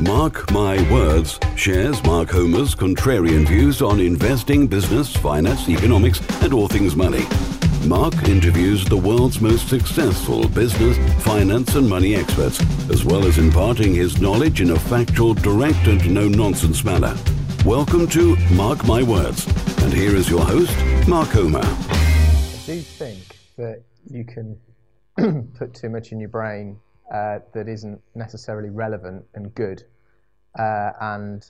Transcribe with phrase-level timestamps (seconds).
[0.00, 6.68] Mark My Words shares Mark Homer's contrarian views on investing, business, finance, economics, and all
[6.68, 7.24] things money.
[7.86, 13.94] Mark interviews the world's most successful business, finance, and money experts, as well as imparting
[13.94, 17.16] his knowledge in a factual, direct, and no nonsense manner.
[17.64, 19.46] Welcome to Mark My Words.
[19.82, 20.76] And here is your host,
[21.08, 21.60] Mark Homer.
[21.64, 24.58] I do think that you can
[25.54, 26.80] put too much in your brain
[27.12, 29.82] uh, that isn't necessarily relevant and good.
[30.58, 31.44] Uh, and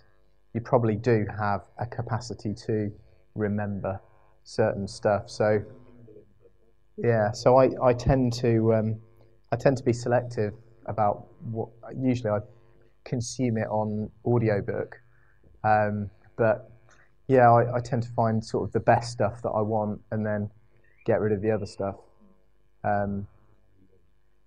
[0.55, 2.91] you probably do have a capacity to
[3.35, 4.01] remember
[4.45, 5.29] certain stuff.
[5.29, 5.63] So,
[6.97, 9.01] yeah, so I, I tend to um,
[9.53, 10.55] I tend to be selective
[10.87, 11.69] about what.
[11.97, 12.39] Usually, I
[13.05, 14.97] consume it on audiobook,
[15.63, 16.71] um, but
[17.29, 20.25] yeah, I, I tend to find sort of the best stuff that I want, and
[20.25, 20.51] then
[21.05, 21.97] get rid of the other stuff.
[22.83, 23.27] Um,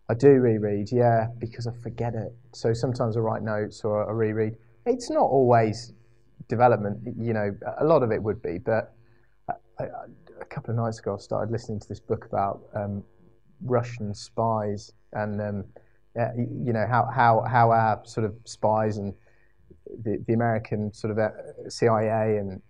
[0.09, 2.33] I do reread, yeah, because I forget it.
[2.53, 4.55] So sometimes I write notes or I reread.
[4.87, 5.93] It's not always
[6.47, 8.95] development, you know, a lot of it would be, but
[9.47, 9.85] I, I,
[10.41, 13.03] a couple of nights ago I started listening to this book about um,
[13.61, 15.65] Russian spies and, um,
[16.19, 19.13] uh, you know, how, how, how our sort of spies and
[20.03, 22.61] the, the American sort of uh, CIA and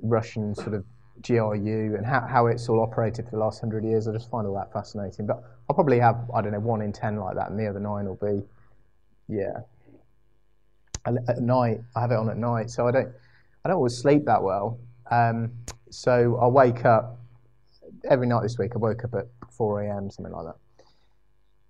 [0.00, 0.86] Russian sort of
[1.22, 4.08] GRU and how, how it's all operated for the last hundred years.
[4.08, 5.26] I just find all that fascinating.
[5.26, 7.80] But I'll probably have, I don't know, one in ten like that, and the other
[7.80, 8.42] nine will be,
[9.28, 9.60] yeah.
[11.04, 13.08] At night, I have it on at night, so I don't,
[13.64, 14.78] I don't always sleep that well.
[15.10, 15.50] Um,
[15.90, 17.18] so I wake up
[18.08, 18.72] every night this week.
[18.74, 20.10] I woke up at 4 a.m.
[20.10, 20.84] something like that,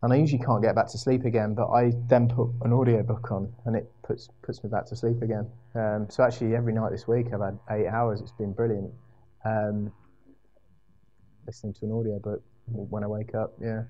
[0.02, 1.54] and I usually can't get back to sleep again.
[1.54, 4.96] But I then put an audio book on, and it puts puts me back to
[4.96, 5.48] sleep again.
[5.74, 8.20] Um, so actually, every night this week, I've had eight hours.
[8.20, 8.92] It's been brilliant.
[9.44, 9.92] Um,
[11.46, 13.54] listening to an audio book when I wake up.
[13.60, 13.82] Yeah.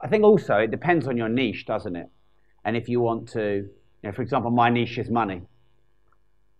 [0.00, 2.08] I think also it depends on your niche, doesn't it?
[2.64, 3.70] And if you want to, you
[4.02, 5.42] know, for example, my niche is money.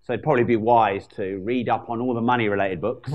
[0.02, 3.12] So it'd probably be wise to read up on all the money related books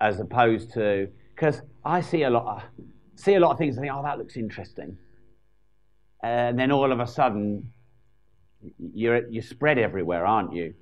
[0.00, 2.62] as opposed to, because I see a lot, of,
[3.14, 4.98] see a lot of things and think, oh, that looks interesting.
[6.22, 7.72] And then all of a sudden,
[8.78, 10.74] you're, you're spread everywhere, aren't you?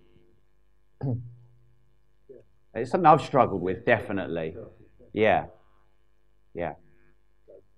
[2.75, 4.57] It's something I've struggled with, definitely.
[5.13, 5.47] Yeah.
[6.55, 6.75] Yeah.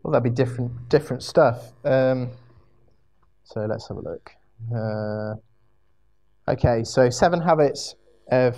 [0.02, 1.72] Well, that'd be different different stuff.
[1.84, 2.30] Um,
[3.44, 4.30] so let's have a look.
[4.74, 5.34] Uh,
[6.50, 7.96] okay, so Seven Habits
[8.30, 8.56] of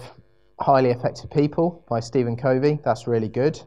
[0.60, 2.78] Highly Effective People by Stephen Covey.
[2.84, 3.60] That's really good.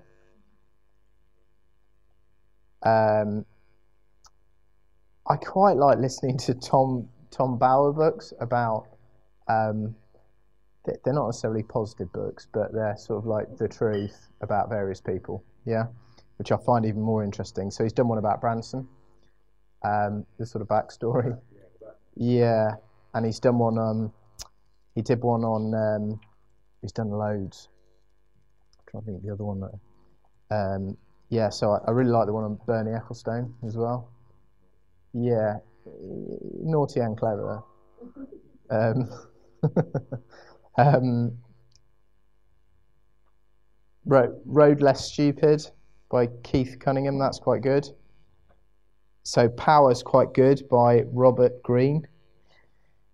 [2.83, 3.45] Um,
[5.27, 8.87] I quite like listening to Tom Tom Bower books about.
[9.47, 9.95] Um,
[11.03, 15.43] they're not necessarily positive books, but they're sort of like the truth about various people.
[15.65, 15.85] Yeah
[16.39, 17.69] which I find even more interesting.
[17.69, 18.87] So he's done one about Branson,
[19.83, 21.37] um, the sort of backstory.
[22.15, 22.71] Yeah,
[23.13, 24.11] and he's done one on.
[24.95, 25.73] He did one on.
[25.73, 26.19] Um,
[26.81, 27.69] he's done loads.
[28.79, 29.63] I'm trying to think of the other one.
[30.49, 30.97] Um,
[31.29, 34.09] yeah, so I, I, really like the one on Bernie Ecclestone as well.
[35.13, 35.57] Yeah,
[36.61, 37.61] naughty and clever.
[38.69, 39.09] Um,
[40.77, 41.37] um,
[44.05, 45.69] road, road less stupid
[46.09, 47.19] by Keith Cunningham.
[47.19, 47.87] That's quite good.
[49.23, 52.07] So Power's quite good by Robert Greene.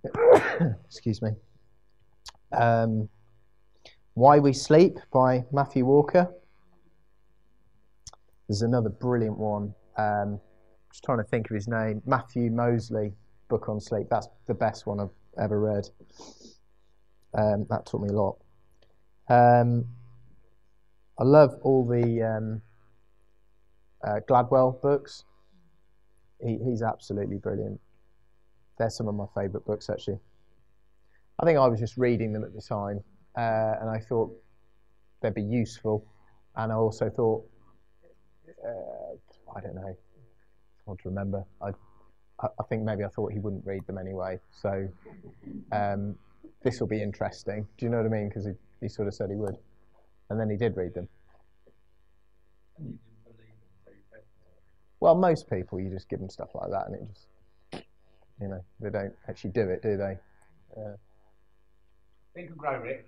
[0.86, 1.32] Excuse me.
[2.52, 3.10] Um,
[4.14, 6.32] Why We Sleep by Matthew Walker.
[8.48, 9.74] There's another brilliant one.
[9.98, 10.40] Um,
[10.92, 12.02] just trying to think of his name.
[12.06, 13.14] Matthew Mosley,
[13.50, 14.08] book on sleep.
[14.10, 15.10] That's the best one I've
[15.42, 15.90] ever read.
[17.38, 18.38] Um, that taught me a lot.
[19.28, 19.86] Um,
[21.20, 22.62] I love all the um,
[24.06, 25.24] uh, Gladwell books.
[26.42, 27.80] He, he's absolutely brilliant.
[28.78, 30.20] They're some of my favourite books, actually.
[31.40, 33.04] I think I was just reading them at the time,
[33.38, 34.32] uh, and I thought
[35.22, 36.06] they'd be useful.
[36.56, 37.46] And I also thought,
[38.66, 39.96] uh, I don't know, I
[40.86, 41.44] want to remember.
[41.62, 41.72] I,
[42.42, 44.40] I think maybe I thought he wouldn't read them anyway.
[44.52, 44.88] So
[45.72, 46.16] um,
[46.66, 47.68] this will be interesting.
[47.78, 48.28] Do you know what I mean?
[48.28, 49.56] Because he, he sort of said he would,
[50.30, 51.08] and then he did read them.
[55.00, 57.86] Well, most people, you just give them stuff like that, and it just,
[58.42, 60.18] you know, they don't actually do it, do they?
[60.76, 60.96] Uh,
[62.34, 63.06] Think and Grow Rich.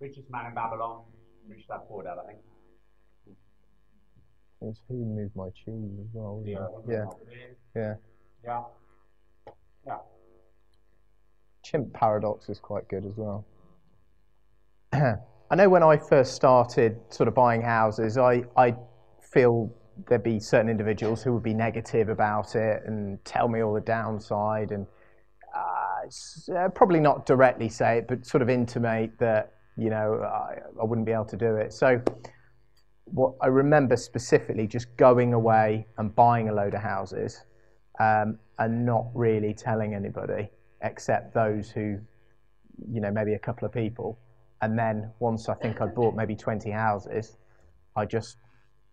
[0.00, 1.02] Richest man in Babylon.
[1.46, 2.38] Rich Dad Poor Dad, I think.
[4.62, 6.42] It's who moved my cheese as well.
[6.46, 6.66] Yeah.
[6.88, 7.04] Yeah.
[7.76, 7.94] Yeah.
[8.44, 8.62] Yeah.
[9.86, 9.98] Yeah.
[11.74, 13.44] Chimp Paradox is quite good as well.
[14.92, 18.76] I know when I first started sort of buying houses, I, I
[19.32, 19.74] feel
[20.06, 23.80] there'd be certain individuals who would be negative about it and tell me all the
[23.80, 24.86] downside and
[25.56, 30.84] uh, probably not directly say it, but sort of intimate that you know I, I
[30.84, 31.72] wouldn't be able to do it.
[31.72, 32.00] So
[33.06, 37.42] what I remember specifically just going away and buying a load of houses
[37.98, 40.50] um, and not really telling anybody
[40.84, 41.98] except those who,
[42.92, 44.18] you know, maybe a couple of people.
[44.62, 47.36] And then once I think I'd bought maybe 20 houses,
[47.96, 48.36] I just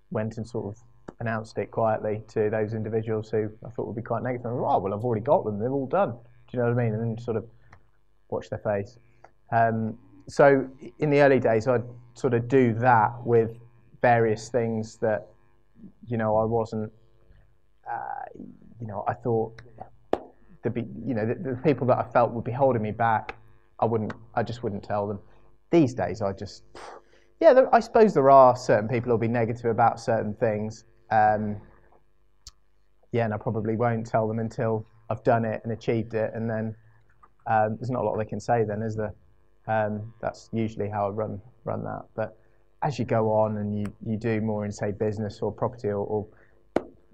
[0.10, 0.82] went and sort of
[1.20, 4.48] announced it quietly to those individuals who I thought would be quite negative.
[4.48, 5.60] oh, well, I've already got them.
[5.60, 6.12] They're all done.
[6.12, 6.18] Do
[6.58, 6.94] you know what I mean?
[6.94, 7.46] And then sort of
[8.30, 8.98] watch their face.
[9.52, 9.98] Um,
[10.28, 10.68] so
[11.00, 11.84] in the early days, I'd
[12.14, 13.58] sort of do that with
[14.02, 15.28] various things that,
[16.08, 16.92] you know, I wasn't,
[17.90, 18.26] uh,
[18.80, 19.62] you know, I thought
[20.64, 20.72] the,
[21.06, 23.36] you know, the, the people that I felt would be holding me back,
[23.80, 25.20] I wouldn't, I just wouldn't tell them.
[25.72, 26.64] These days, I just,
[27.40, 30.86] yeah, there, I suppose there are certain people who'll be negative about certain things.
[31.10, 31.58] Um,
[33.12, 36.50] yeah, and I probably won't tell them until I've done it and achieved it, and
[36.50, 36.76] then
[37.48, 38.64] um, there's not a lot they can say.
[38.64, 39.14] Then, is there?
[39.68, 42.04] Um, that's usually how I run run that.
[42.16, 42.38] But
[42.84, 46.06] as you go on and you, you do more in say business or property, or,
[46.06, 46.28] or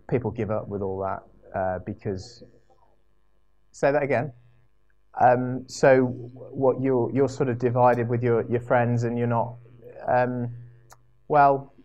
[0.09, 2.43] people give up with all that uh, because.
[3.77, 4.33] Say that again.
[5.21, 9.53] Um, so what you're you're sort of divided with your, your friends and you're not
[10.07, 10.49] um,
[11.27, 11.75] well,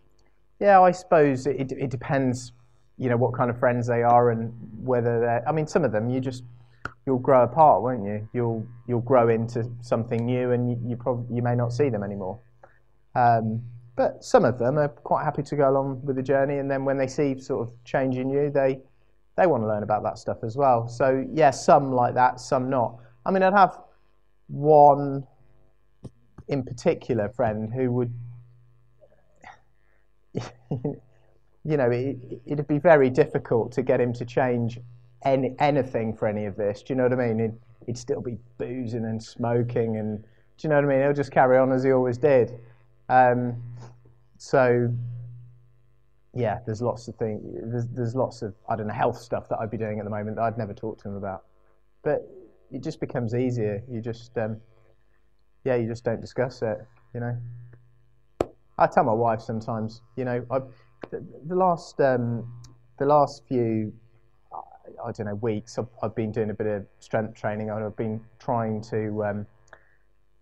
[0.59, 2.53] yeah, I suppose it, it depends,
[2.97, 5.47] you know, what kind of friends they are and whether they're.
[5.47, 6.45] I mean, some of them you just
[7.05, 8.27] you'll grow apart, won't you?
[8.33, 12.03] You'll you'll grow into something new, and you, you probably you may not see them
[12.03, 12.39] anymore.
[13.15, 13.61] Um,
[13.97, 16.87] but some of them are quite happy to go along with the journey, and then
[16.87, 18.81] when they see sort of change in you, they
[19.37, 20.89] they want to learn about that stuff as well.
[20.89, 22.99] So yeah, some like that, some not.
[23.25, 23.79] I mean, I'd have
[24.49, 25.27] one
[26.49, 28.13] in particular friend who would,
[30.71, 34.79] you know, it, it'd be very difficult to get him to change
[35.25, 36.83] any, anything for any of this.
[36.83, 37.39] Do you know what I mean?
[37.39, 40.29] He'd, he'd still be boozing and smoking, and do
[40.63, 41.01] you know what I mean?
[41.01, 42.59] He'll just carry on as he always did.
[43.09, 43.63] Um,
[44.39, 44.93] so,
[46.35, 47.43] yeah, there's lots of things.
[47.45, 50.11] There's, there's lots of I don't know health stuff that I'd be doing at the
[50.11, 51.45] moment that I'd never talk to him about.
[52.03, 52.29] But
[52.71, 53.83] it just becomes easier.
[53.91, 54.59] You just um,
[55.65, 56.79] yeah, you just don't discuss it.
[57.15, 57.37] You know,
[58.79, 60.01] I tell my wife sometimes.
[60.17, 60.61] You know, I
[61.11, 62.51] the, the last um,
[62.99, 63.93] the last few
[65.05, 67.97] I, don't know weeks I've, I've, been doing a bit of strength training and I've
[67.97, 69.47] been trying to um,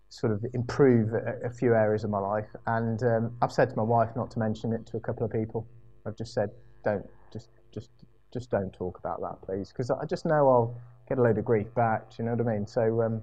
[0.09, 2.47] sort of improve a, a, few areas of my life.
[2.67, 5.31] And um, I've said to my wife not to mention it to a couple of
[5.31, 5.67] people.
[6.05, 6.49] I've just said
[6.83, 7.89] don't just just
[8.33, 10.75] just don't talk about that, please, because I just know I'll
[11.07, 12.09] get a load of grief back.
[12.09, 12.65] Do you know what I mean?
[12.65, 13.21] So um,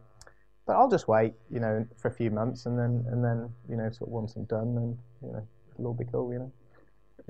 [0.67, 3.77] but I'll just wait, you know, for a few months, and then and then you
[3.77, 6.53] know, sort of once I'm done, then you know, it'll all be cool, you know.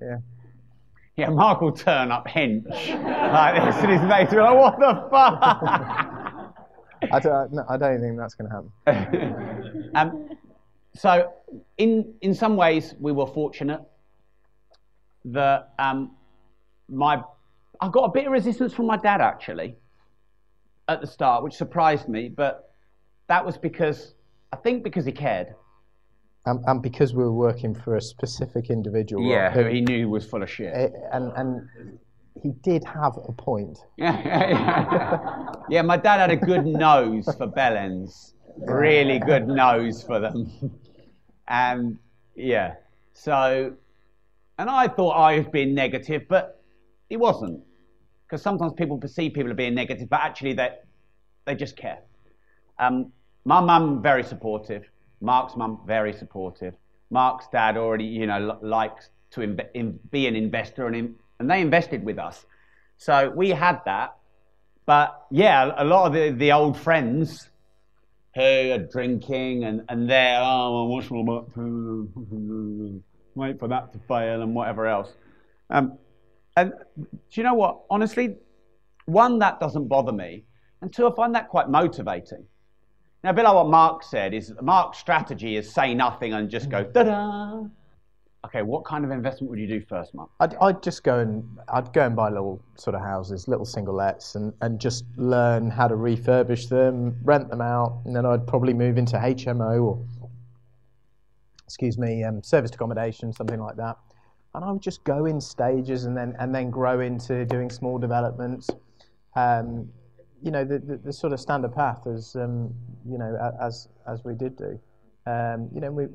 [0.03, 0.19] Yeah.
[1.17, 4.79] Yeah, Mark will turn up hench like this, and his mates will be like, "What
[4.79, 6.53] the fuck?"
[7.13, 9.91] I don't, no, I don't think that's going to happen.
[9.95, 10.29] um,
[10.95, 11.33] so,
[11.77, 13.81] in in some ways, we were fortunate
[15.33, 16.13] that um,
[16.89, 17.23] my
[17.81, 19.77] I got a bit of resistance from my dad actually
[20.89, 22.73] at the start, which surprised me, but
[23.29, 24.15] that was because
[24.53, 25.55] I think because he cared.
[26.47, 29.23] And, and because we were working for a specific individual.
[29.23, 30.73] Yeah, who he knew was full of shit.
[30.75, 31.99] Eh, and and
[32.43, 33.79] he did have a point.
[35.71, 38.33] Yeah, my dad had a good nose for bellends.
[38.57, 40.51] Really good nose for them.
[41.51, 41.99] And
[42.37, 42.75] yeah,
[43.15, 43.75] so,
[44.59, 46.63] and I thought I was being negative, but
[47.09, 47.63] he wasn't.
[48.27, 50.71] Because sometimes people perceive people as being negative, but actually they,
[51.47, 52.01] they just care.
[52.79, 53.13] Um,
[53.45, 54.85] my mum, very supportive.
[55.21, 56.75] Mark's mum, very supportive.
[57.11, 61.51] Mark's dad already, you know, likes to inv- in, be an investor, and, in, and
[61.51, 62.45] they invested with us.
[62.99, 64.17] So we had that.
[64.85, 67.49] But yeah, a lot of the, the old friends
[68.35, 71.25] who are drinking and, and they're, oh, what's all
[73.39, 75.13] wait for that to fail and whatever else.
[75.71, 75.99] Um,
[76.57, 77.81] and do you know what?
[77.91, 78.37] Honestly,
[79.07, 80.45] one, that doesn't bother me.
[80.83, 82.45] And two, I find that quite motivating.
[83.25, 86.69] Now, a bit like what Mark said, is Mark's strategy is say nothing and just
[86.71, 87.65] go da-da.
[88.47, 90.31] Okay, what kind of investment would you do first, Mark?
[90.39, 93.95] I'd, I'd just go and I'd go and buy little sort of houses, little single
[93.95, 98.47] lets, and, and just learn how to refurbish them, rent them out, and then I'd
[98.47, 99.99] probably move into HMO or,
[101.69, 103.99] excuse me, um, serviced accommodation, something like that.
[104.55, 107.99] And I would just go in stages and then and then grow into doing small
[107.99, 108.71] developments.
[109.37, 109.91] Um,
[110.43, 112.73] you know, the, the, the, sort of standard path as, um,
[113.07, 114.81] you know, as, as we did do.
[115.27, 116.11] Um, you know, we're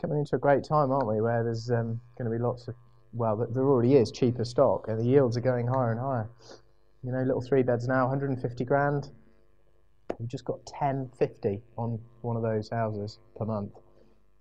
[0.00, 2.74] coming into a great time, aren't we, where there's um, going to be lots of
[3.12, 6.28] well, there already is cheaper stock, and the yields are going higher and higher.
[7.02, 9.10] You know, little three beds now, 150 grand.
[10.18, 13.72] We've just got 1050 on one of those houses per month,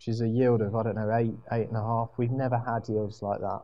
[0.04, 2.10] which is a yield of I don't know eight, eight and a half.
[2.18, 3.62] We've never had yields like that.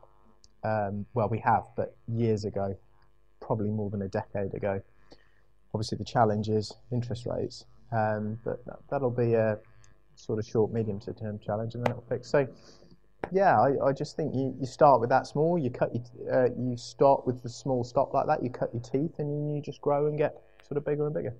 [0.63, 2.77] Um, well, we have, but years ago,
[3.41, 4.81] probably more than a decade ago.
[5.73, 9.57] Obviously, the challenge is interest rates, um, but that, will be a
[10.15, 12.29] sort of short, medium to term challenge, and then it'll fix.
[12.29, 12.47] So,
[13.33, 15.57] yeah, I, I just think you, you start with that small.
[15.57, 18.41] You cut your, uh, you start with the small stock like that.
[18.41, 21.35] You cut your teeth, and you just grow and get sort of bigger and bigger.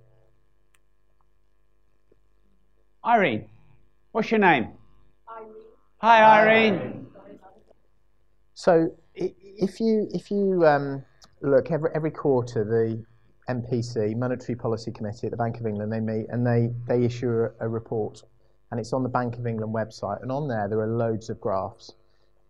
[3.06, 3.48] Irene,
[4.12, 4.74] what's your name?
[6.02, 7.08] Hi, Irene.
[8.54, 11.04] So if you if you um,
[11.42, 13.04] look every every quarter, the
[13.54, 17.28] MPC Monetary Policy Committee at the Bank of England they meet and they they issue
[17.30, 18.24] a, a report,
[18.72, 21.42] and it's on the Bank of England website, and on there there are loads of
[21.42, 21.92] graphs,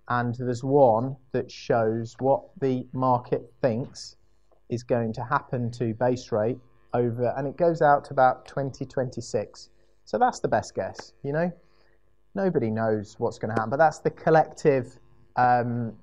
[0.09, 4.15] and there's one that shows what the market thinks
[4.69, 6.59] is going to happen to base rate
[6.93, 9.71] over, and it goes out to about 2026.
[10.05, 11.51] So that's the best guess, you know.
[12.43, 14.97] Nobody knows what's going to happen, but that's the collective
[15.35, 15.93] um,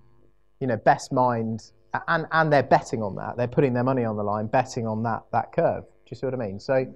[0.61, 1.73] you know, best mind,
[2.09, 3.37] and, and they're betting on that.
[3.37, 5.85] They're putting their money on the line, betting on that, that curve.
[5.85, 6.59] Do you see what I mean?
[6.59, 6.87] So,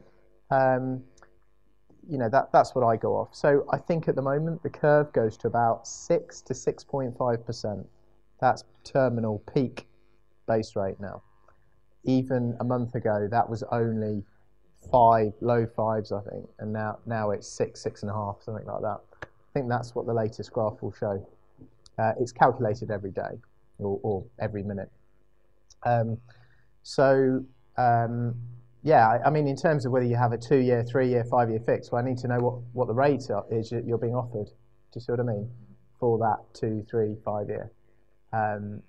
[0.50, 1.02] um,
[2.08, 3.34] you know, that, that's what I go off.
[3.34, 7.86] So I think at the moment the curve goes to about 6 to 6.5%.
[8.40, 9.86] That's terminal peak
[10.48, 11.22] base rate now.
[12.04, 14.24] Even a month ago, that was only
[14.90, 18.64] five, low fives, I think, and now now it's six, six and a half, something
[18.64, 19.00] like that.
[19.50, 21.26] I think that's what the latest graph will show.
[21.98, 23.38] Uh, it's calculated every day
[23.78, 24.90] or, or every minute.
[25.82, 26.18] Um,
[26.82, 27.44] so
[27.76, 28.34] um,
[28.82, 31.90] yeah, I, I, mean, in terms of whether you have a two-year, three-year, five-year fix,
[31.92, 34.46] well, I need to know what, what the rate is that you're being offered.
[34.46, 34.52] Do
[34.94, 35.50] you see what I mean?
[35.98, 37.70] For that two, three, five-year.
[38.32, 38.82] Um,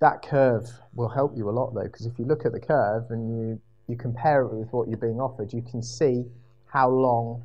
[0.00, 3.04] that curve will help you a lot, though, because if you look at the curve
[3.10, 6.24] and you, you compare it with what you're being offered, you can see
[6.66, 7.42] how long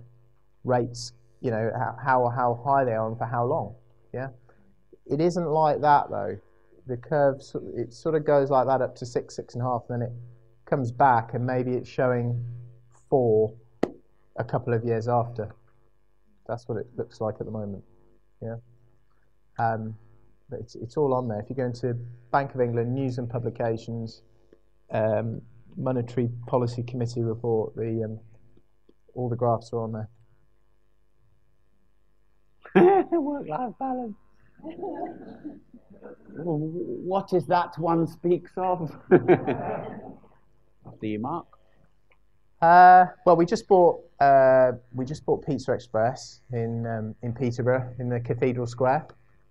[0.64, 1.70] rates, you know,
[2.04, 3.76] how, how high they are and for how long.
[4.14, 4.30] Yeah,
[5.06, 6.38] it isn't like that though.
[6.88, 7.42] The curve
[7.76, 10.08] it sort of goes like that up to six, six and a half, and then
[10.08, 10.14] it
[10.66, 12.44] comes back, and maybe it's showing
[13.10, 13.54] four
[14.38, 15.54] a couple of years after.
[16.48, 17.84] That's what it looks like at the moment.
[18.42, 18.56] Yeah.
[19.60, 19.96] Um,
[20.50, 21.40] but it's, it's all on there.
[21.40, 21.94] If you go into
[22.32, 24.22] Bank of England news and publications,
[24.92, 25.42] um,
[25.76, 28.20] Monetary Policy Committee report, the um,
[29.14, 30.10] all the graphs are on there.
[33.20, 34.16] Work-life balance.
[36.36, 38.96] what is that one speaks of?
[39.12, 41.46] After you, Mark.
[42.62, 47.94] Uh, well, we just bought uh, we just bought Pizza Express in um, in Peterborough
[48.00, 49.08] in the Cathedral Square.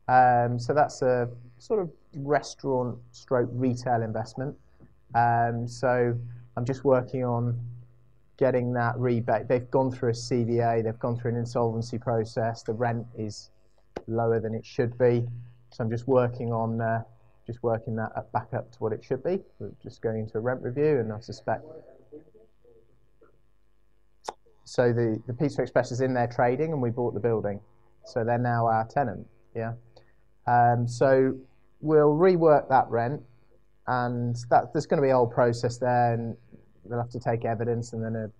[0.08, 1.28] Um, so that's a
[1.58, 4.56] sort of restaurant stroke retail investment.
[5.14, 6.16] Um, so
[6.56, 7.60] I'm just working on
[8.38, 9.46] getting that rebate.
[9.46, 12.62] They've gone through a CVA, they've gone through an insolvency process.
[12.64, 13.50] The rent is
[14.06, 15.26] lower than it should be,
[15.70, 17.02] so I'm just working on uh,
[17.46, 19.40] just working that up, back up to what it should be.
[19.58, 21.64] We're just going into a rent review, and I suspect.
[24.64, 27.60] So the the Pizza Express is in there trading, and we bought the building,
[28.04, 29.26] so they're now our tenant.
[29.54, 29.72] Yeah.
[30.46, 31.34] Um, so
[31.80, 33.22] we'll rework that rent,
[33.86, 36.36] and that there's going to be a whole process there, and
[36.88, 38.30] they'll have to take evidence, and then a,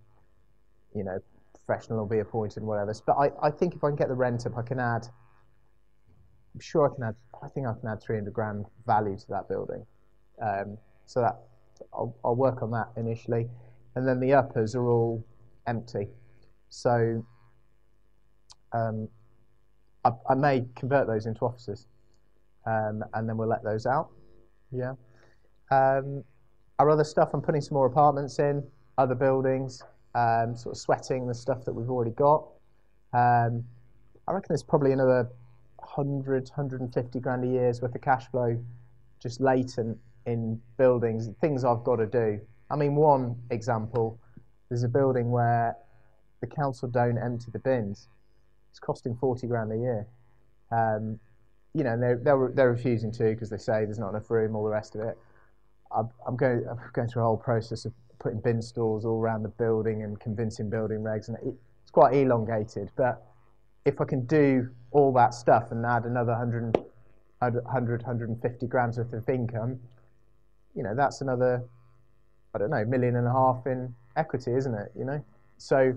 [0.96, 1.18] you know,
[1.64, 2.94] professional will be appointed and whatever.
[3.06, 5.06] But I, I think if I can get the rent up, I can add.
[6.54, 7.14] I'm sure I can add.
[7.42, 9.84] I think I can add 300 grand value to that building.
[10.40, 11.40] Um, so that
[11.92, 13.48] I'll, I'll work on that initially,
[13.96, 15.24] and then the uppers are all
[15.66, 16.08] empty.
[16.68, 17.24] So
[18.72, 19.08] um,
[20.04, 21.86] I, I, may convert those into offices,
[22.66, 24.10] um, and then we'll let those out.
[24.70, 24.94] Yeah.
[25.70, 26.24] Um,
[26.78, 28.62] our other stuff, I'm putting some more apartments in,
[28.98, 29.82] other buildings,
[30.14, 32.44] um, sort of sweating the stuff that we've already got.
[33.12, 33.64] Um,
[34.26, 35.28] I reckon there's probably another
[35.94, 38.58] 100, 150 grand a year's worth of cash flow
[39.20, 42.40] just latent in buildings, things I've got to do.
[42.70, 44.18] I mean, one example,
[44.68, 45.76] there's a building where
[46.40, 48.08] the council don't empty the bins.
[48.70, 50.06] It's costing 40 grand a year.
[50.70, 51.20] Um,
[51.74, 54.64] you know, they're, they're, they're refusing to because they say there's not enough room, all
[54.64, 55.18] the rest of it.
[55.94, 59.50] I'm, going, I'm going through a whole process of putting bin stores all around the
[59.50, 62.90] building and convincing building regs, and it, it's quite elongated.
[62.96, 63.22] But
[63.84, 66.76] if I can do all that stuff and add another 100,
[67.40, 69.80] 100 150 grams worth of income,
[70.74, 71.62] you know, that's another,
[72.54, 74.92] I don't know, million and a half in equity, isn't it?
[74.96, 75.24] You know,
[75.58, 75.94] so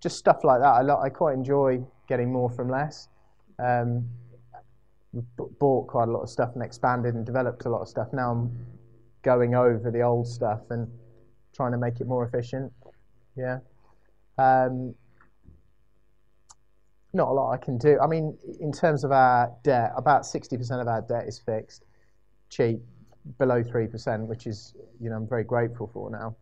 [0.00, 0.66] just stuff like that.
[0.66, 3.08] I, I quite enjoy getting more from less.
[3.58, 4.08] Um,
[5.12, 5.24] we've
[5.58, 8.08] bought quite a lot of stuff and expanded and developed a lot of stuff.
[8.12, 8.66] Now I'm
[9.22, 10.88] going over the old stuff and
[11.54, 12.72] trying to make it more efficient.
[13.36, 13.58] Yeah.
[14.38, 14.94] Um,
[17.14, 17.98] not a lot I can do.
[18.00, 21.84] I mean, in terms of our debt, about 60% of our debt is fixed,
[22.50, 22.80] cheap,
[23.38, 26.36] below 3%, which is, you know, I'm very grateful for now,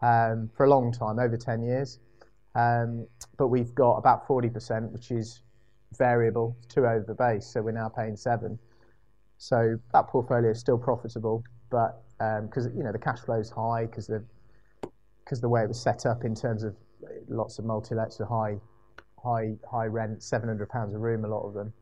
[0.00, 1.98] um, for a long time, over 10 years.
[2.54, 3.06] Um,
[3.38, 5.42] but we've got about 40%, which is
[5.96, 8.58] variable, two over the base, so we're now paying seven.
[9.38, 12.02] So that portfolio is still profitable, but
[12.42, 14.08] because um, you know the cash flow is high because
[15.24, 16.76] because the way it was set up in terms of
[17.28, 18.60] lots of multi-lets are high
[19.22, 21.72] high high rent, seven hundred pounds a room, a lot of them.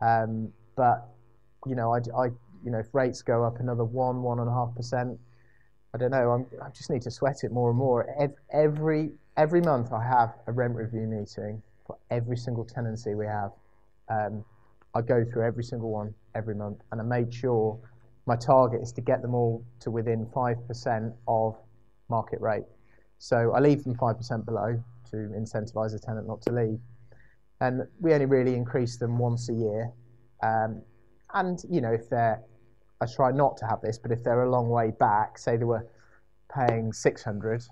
[0.00, 1.08] Um, but
[1.66, 2.26] you know, I, I
[2.64, 5.18] you know if rates go up another one one and a half percent,
[5.94, 6.30] I don't know.
[6.30, 8.06] I'm, I just need to sweat it more and more.
[8.52, 13.52] Every every month I have a rent review meeting for every single tenancy we have.
[14.08, 14.44] Um,
[14.94, 17.78] I go through every single one every month, and I made sure
[18.26, 21.56] my target is to get them all to within five percent of
[22.08, 22.64] market rate.
[23.18, 26.78] So I leave them five percent below to incentivise a tenant not to leave.
[27.60, 29.92] And we only really increase them once a year.
[30.42, 30.82] Um,
[31.34, 32.42] and, you know, if they're,
[33.00, 35.64] I try not to have this, but if they're a long way back, say they
[35.64, 35.86] were
[36.54, 37.62] paying 600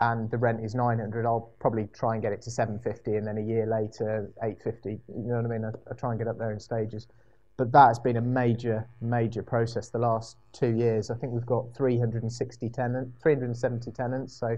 [0.00, 3.38] and the rent is 900, I'll probably try and get it to 750 and then
[3.38, 4.90] a year later, 850.
[4.90, 5.64] You know what I mean?
[5.64, 7.06] I, I try and get up there in stages.
[7.60, 11.10] But that has been a major, major process the last two years.
[11.10, 14.34] I think we've got 360 tenants, 370 tenants.
[14.34, 14.56] So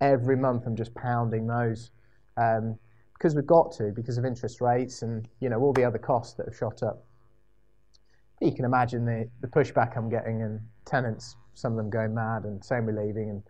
[0.00, 1.90] every month I'm just pounding those
[2.36, 2.78] um,
[3.14, 6.34] because we've got to because of interest rates and you know all the other costs
[6.34, 7.04] that have shot up.
[8.38, 12.14] But you can imagine the, the pushback I'm getting and tenants, some of them going
[12.14, 13.42] mad and saying we're leaving and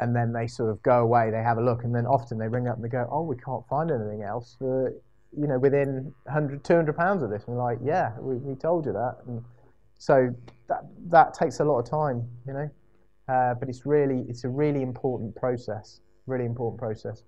[0.00, 2.48] and then they sort of go away, they have a look and then often they
[2.48, 4.94] ring up and they go, oh, we can't find anything else for,
[5.38, 7.44] you know, within 100, 200 pounds of this.
[7.46, 9.18] And we're like, yeah, we, we told you that.
[9.26, 9.44] And
[9.98, 10.34] so
[10.68, 12.70] that, that takes a lot of time, you know.
[13.30, 17.22] Uh, but it's really it's a really important process, really important process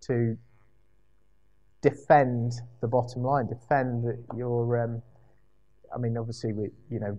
[0.00, 0.36] to
[1.80, 4.04] defend the bottom line, defend
[4.36, 4.82] your.
[4.82, 5.02] Um,
[5.94, 7.16] I mean, obviously, we you know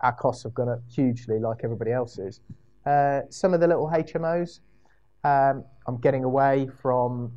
[0.00, 2.40] our costs have gone up hugely, like everybody else's.
[2.86, 4.60] Uh, some of the little HMOs,
[5.24, 7.32] um, I'm getting away from,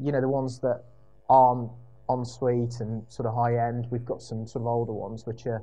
[0.00, 0.84] you know, the ones that
[1.28, 1.70] aren't
[2.10, 3.86] en suite and sort of high end.
[3.90, 5.62] We've got some sort of older ones, which are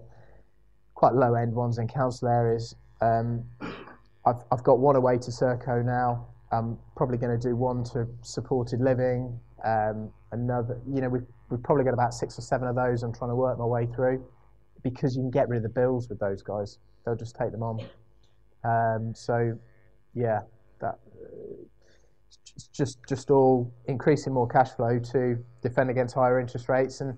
[0.95, 2.75] quite low end ones in council areas.
[2.99, 3.43] Um,
[4.27, 6.27] I've, I've got one away to Serco now.
[6.51, 9.39] I'm probably going to do one to supported living.
[9.63, 13.03] Um, another, you know, we've, we've probably got about six or seven of those.
[13.03, 14.25] I'm trying to work my way through
[14.83, 16.77] because you can get rid of the bills with those guys.
[17.05, 17.79] They'll just take them on.
[18.65, 19.57] Um, so,
[20.13, 20.41] yeah,
[20.81, 20.99] that
[22.55, 27.17] it's just just all increasing more cash flow to defend against higher interest rates and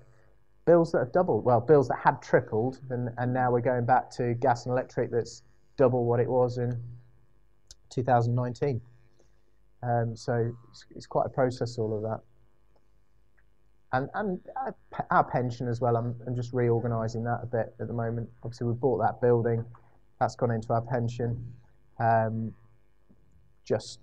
[0.64, 1.44] bills that have doubled.
[1.44, 5.10] Well, bills that had tripled, and, and now we're going back to gas and electric
[5.10, 5.42] that's
[5.76, 6.80] double what it was in
[7.90, 8.80] 2019.
[9.82, 12.20] Um, so it's, it's, quite a process, all of that.
[13.92, 14.40] And, and
[15.10, 18.28] our pension as well, I'm, I'm just reorganising that a bit at the moment.
[18.42, 19.64] Obviously, we bought that building,
[20.20, 21.42] that's gone into our pension.
[21.98, 22.52] Um,
[23.64, 24.00] just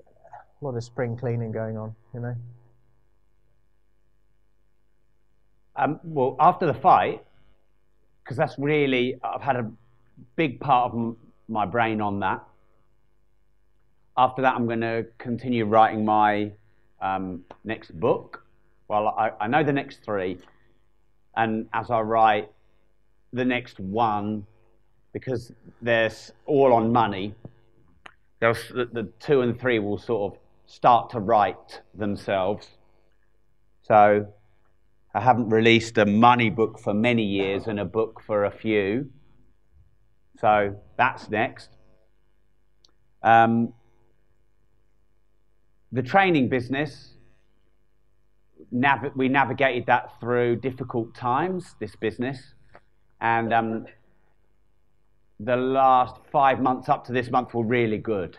[0.00, 2.34] a lot of spring cleaning going on, you know.
[5.74, 7.24] Um, well, after the fight,
[8.22, 9.70] because that's really, I've had a
[10.36, 11.16] big part of
[11.52, 12.42] my brain on that.
[14.16, 16.52] After that, I'm going to continue writing my
[17.00, 18.44] um, next book.
[18.88, 20.38] Well, I, I know the next three,
[21.36, 22.50] and as I write
[23.32, 24.46] the next one,
[25.12, 26.12] because they're
[26.46, 27.34] all on money,
[28.40, 32.68] the, the two and three will sort of start to write themselves.
[33.82, 34.26] So
[35.14, 39.10] I haven't released a money book for many years and a book for a few.
[40.38, 41.70] So that's next.
[43.24, 43.72] Um,
[45.90, 47.14] the training business,
[48.70, 52.54] nav- we navigated that through difficult times, this business.
[53.20, 53.86] And um,
[55.40, 58.38] the last five months up to this month were really good.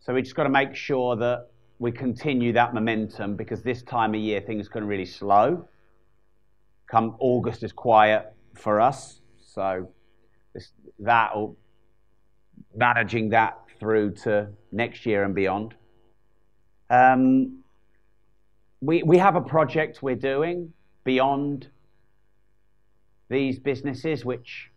[0.00, 4.14] So we just got to make sure that we continue that momentum because this time
[4.14, 5.68] of year things can really slow.
[6.90, 9.86] Come August is quiet for us, so
[11.00, 11.54] that or
[12.74, 15.74] managing that through to next year and beyond.
[16.90, 17.62] Um,
[18.80, 20.72] we, we have a project we're doing
[21.04, 21.68] beyond
[23.28, 24.70] these businesses, which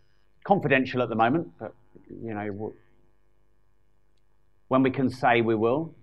[0.44, 1.74] confidential at the moment, but
[2.22, 2.74] you know,
[4.68, 5.94] when we can say we will,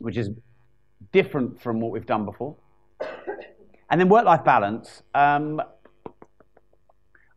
[0.00, 0.30] which is
[1.12, 2.56] different from what we've done before.
[3.88, 5.02] And then work-life balance.
[5.14, 5.62] Um,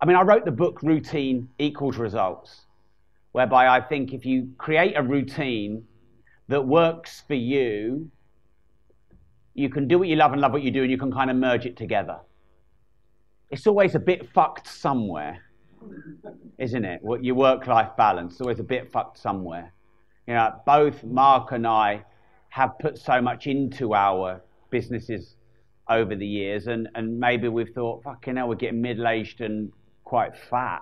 [0.01, 2.62] I mean, I wrote the book Routine Equals Results,
[3.33, 5.85] whereby I think if you create a routine
[6.47, 8.09] that works for you,
[9.55, 11.29] you can do what you love and love what you do, and you can kind
[11.29, 12.17] of merge it together.
[13.49, 15.39] It's always a bit fucked somewhere,
[16.57, 17.01] isn't it?
[17.03, 19.73] What your work-life balance is always a bit fucked somewhere.
[20.27, 22.05] You know, both Mark and I
[22.49, 25.35] have put so much into our businesses
[25.89, 29.73] over the years, and, and maybe we've thought, fucking hell, we're getting middle-aged and
[30.10, 30.82] quite fat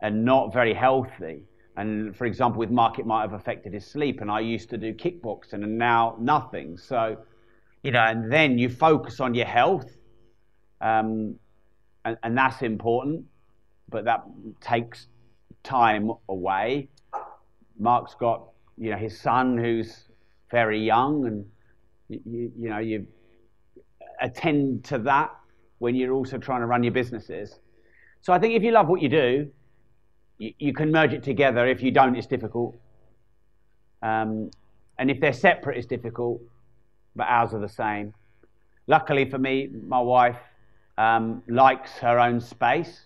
[0.00, 1.42] and not very healthy.
[1.76, 4.22] And for example, with Mark, it might have affected his sleep.
[4.22, 6.78] And I used to do kickboxing and now nothing.
[6.78, 7.18] So,
[7.82, 9.90] you know, and then you focus on your health.
[10.80, 11.36] Um,
[12.06, 13.26] and, and that's important,
[13.90, 14.24] but that
[14.62, 15.08] takes
[15.62, 16.88] time away.
[17.78, 18.48] Mark's got,
[18.78, 20.08] you know, his son who's
[20.50, 21.44] very young, and
[22.08, 23.06] you, you know, you
[24.20, 25.30] attend to that
[25.78, 27.60] when you're also trying to run your businesses.
[28.24, 29.50] So I think if you love what you do,
[30.38, 31.66] you, you can merge it together.
[31.66, 32.74] If you don't, it's difficult.
[34.02, 34.50] Um,
[34.98, 36.40] and if they're separate, it's difficult.
[37.14, 38.14] But ours are the same.
[38.86, 40.38] Luckily for me, my wife
[40.96, 43.02] um, likes her own space.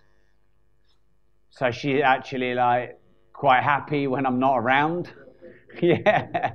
[1.50, 2.96] So she's actually like
[3.32, 5.12] quite happy when I'm not around.
[5.82, 6.52] yeah.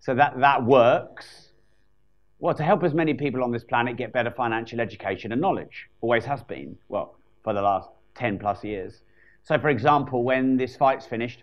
[0.00, 1.50] So that, that works.
[2.38, 5.90] Well, to help as many people on this planet get better financial education and knowledge.
[6.00, 6.78] Always has been.
[6.88, 9.02] Well, for the last 10 plus years.
[9.42, 11.42] So, for example, when this fight's finished,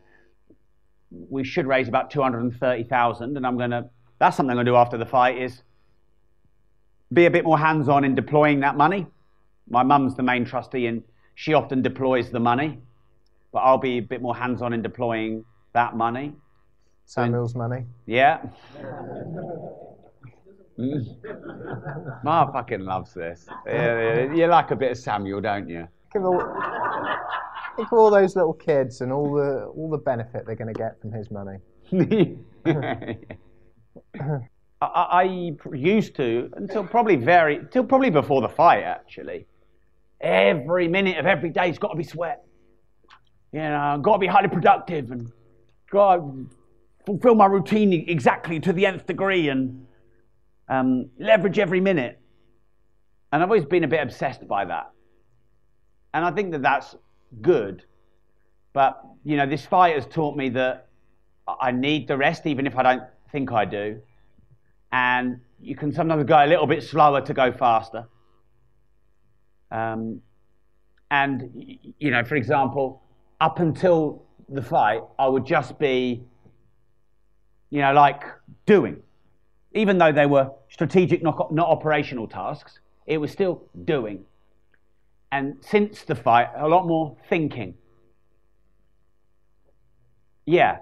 [1.29, 4.75] we should raise about 230,000, and I'm going to, that's something I'm going to do
[4.75, 5.63] after the fight is
[7.13, 9.07] be a bit more hands on in deploying that money.
[9.69, 11.03] My mum's the main trustee, and
[11.35, 12.79] she often deploys the money,
[13.51, 16.33] but I'll be a bit more hands on in deploying that money.
[17.05, 17.85] Samuel's money.
[18.05, 18.41] Yeah.
[20.77, 22.23] Mm.
[22.23, 23.47] Ma fucking loves this.
[23.65, 25.87] You like a bit of Samuel, don't you?
[26.15, 26.33] Think of,
[27.91, 31.01] all, all those little kids and all the all the benefit they're going to get
[31.01, 31.57] from his money.
[34.81, 35.23] I, I
[35.73, 39.45] used to until probably very until probably before the fight actually.
[40.21, 42.45] Every minute of every day's got to be sweat.
[43.51, 45.29] You know, got to be highly productive and
[45.91, 46.49] got to
[47.05, 49.85] fulfill my routine exactly to the nth degree and
[50.69, 52.21] um, leverage every minute.
[53.33, 54.91] And I've always been a bit obsessed by that.
[56.15, 56.95] And I think that that's
[57.41, 57.83] good.
[58.71, 60.87] But, you know, this fight has taught me that
[61.45, 63.99] I need the rest, even if I don't think I do.
[64.93, 68.07] And you can sometimes go a little bit slower to go faster.
[69.71, 70.21] Um,
[71.11, 73.03] and, you know, for example,
[73.41, 76.23] up until the fight, I would just be,
[77.71, 78.23] you know, like
[78.65, 79.03] doing.
[79.73, 84.23] Even though they were strategic, not, not operational tasks, it was still doing
[85.31, 87.75] and since the fight, a lot more thinking.
[90.45, 90.77] Yeah.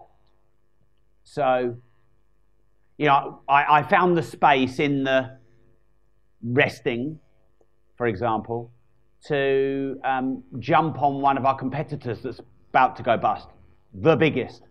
[1.24, 1.78] So,
[2.98, 5.38] you know, I, I found the space in the
[6.44, 7.20] resting,
[7.98, 8.72] for example,
[9.28, 13.48] to um, jump on one of our competitors that's about to go bust,
[13.94, 14.64] the biggest,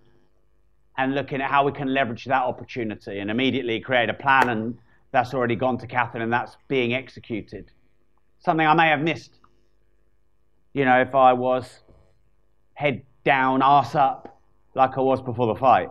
[0.99, 4.51] and looking at how we can leverage that opportunity and immediately create a plan.
[4.51, 4.79] And
[5.11, 7.71] that's already gone to Catherine and that's being executed.
[8.41, 9.39] Something I may have missed
[10.75, 11.81] you know, if I was
[12.75, 14.41] head down, arse up,
[14.75, 15.91] like I was before the fight.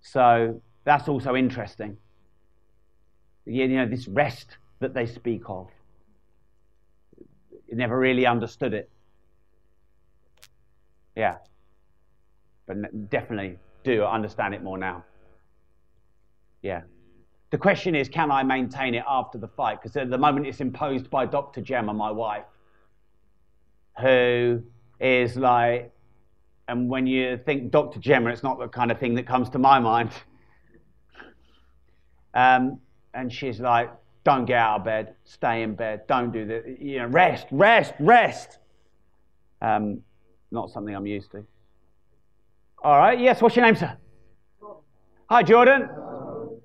[0.00, 1.96] So that's also interesting.
[3.44, 5.68] You know, this rest that they speak of.
[7.68, 8.90] You never really understood it.
[11.14, 11.36] Yeah.
[12.66, 15.04] But definitely do understand it more now.
[16.62, 16.82] Yeah.
[17.50, 19.82] The question is, can I maintain it after the fight?
[19.82, 21.60] Because at the moment it's imposed by Dr.
[21.60, 22.44] Gemma, my wife
[24.00, 24.62] who
[25.00, 25.92] is like,
[26.68, 27.98] and when you think Dr.
[28.00, 30.10] Gemma, it's not the kind of thing that comes to my mind.
[32.34, 32.80] Um,
[33.14, 33.90] and she's like,
[34.24, 37.92] don't get out of bed, stay in bed, don't do this, you know, rest, rest,
[37.98, 38.58] rest.
[39.60, 40.00] Um,
[40.50, 41.44] not something I'm used to.
[42.82, 43.96] All right, yes, what's your name, sir?
[45.28, 45.88] Hi, Jordan.
[45.94, 46.60] Oh,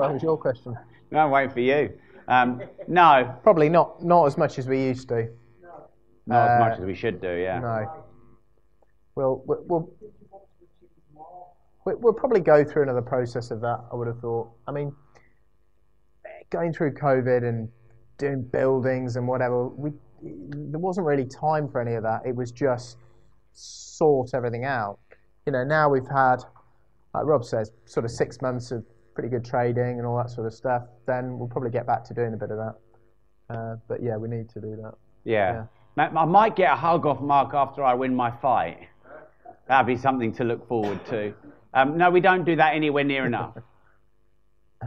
[0.00, 0.76] that was your question.
[1.10, 1.92] No, I'm waiting for you.
[2.28, 3.36] Um, no.
[3.42, 5.28] Probably not not as much as we used to.
[6.26, 7.58] Not uh, as much as we should do, yeah.
[7.58, 8.04] No.
[9.14, 9.64] We'll, we'll,
[11.84, 14.50] we'll, we'll probably go through another process of that, I would have thought.
[14.68, 14.94] I mean,
[16.50, 17.68] going through COVID and
[18.18, 19.90] doing buildings and whatever, we,
[20.22, 22.22] there wasn't really time for any of that.
[22.26, 22.98] It was just
[23.54, 24.98] sort everything out.
[25.46, 26.36] You know, now we've had,
[27.14, 28.84] like Rob says, sort of six months of
[29.18, 32.14] pretty good trading and all that sort of stuff, then we'll probably get back to
[32.14, 32.74] doing a bit of that.
[33.50, 34.94] Uh, but yeah, we need to do that.
[35.24, 35.64] Yeah.
[35.96, 38.78] I might get a hug off Mark after I win my fight.
[39.66, 41.34] That'd be something to look forward to.
[41.74, 43.56] Um, no, we don't do that anywhere near enough.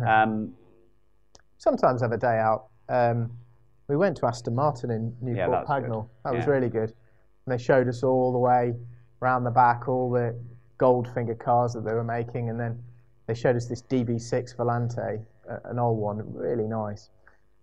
[0.07, 0.53] Um,
[1.57, 2.67] Sometimes have a day out.
[2.87, 3.29] Um,
[3.89, 5.73] we went to Aston Martin in Yeah, Newport good.
[5.91, 6.07] Pagnell.
[6.23, 6.51] That was Yeah.
[6.51, 6.93] really good.
[7.45, 8.73] And they showed us all the way
[9.19, 10.33] round the back, all the
[10.79, 12.81] Goldfinger cars that they were making, and then
[13.31, 15.23] they showed us this DB6 Volante,
[15.63, 17.09] an old one, really nice.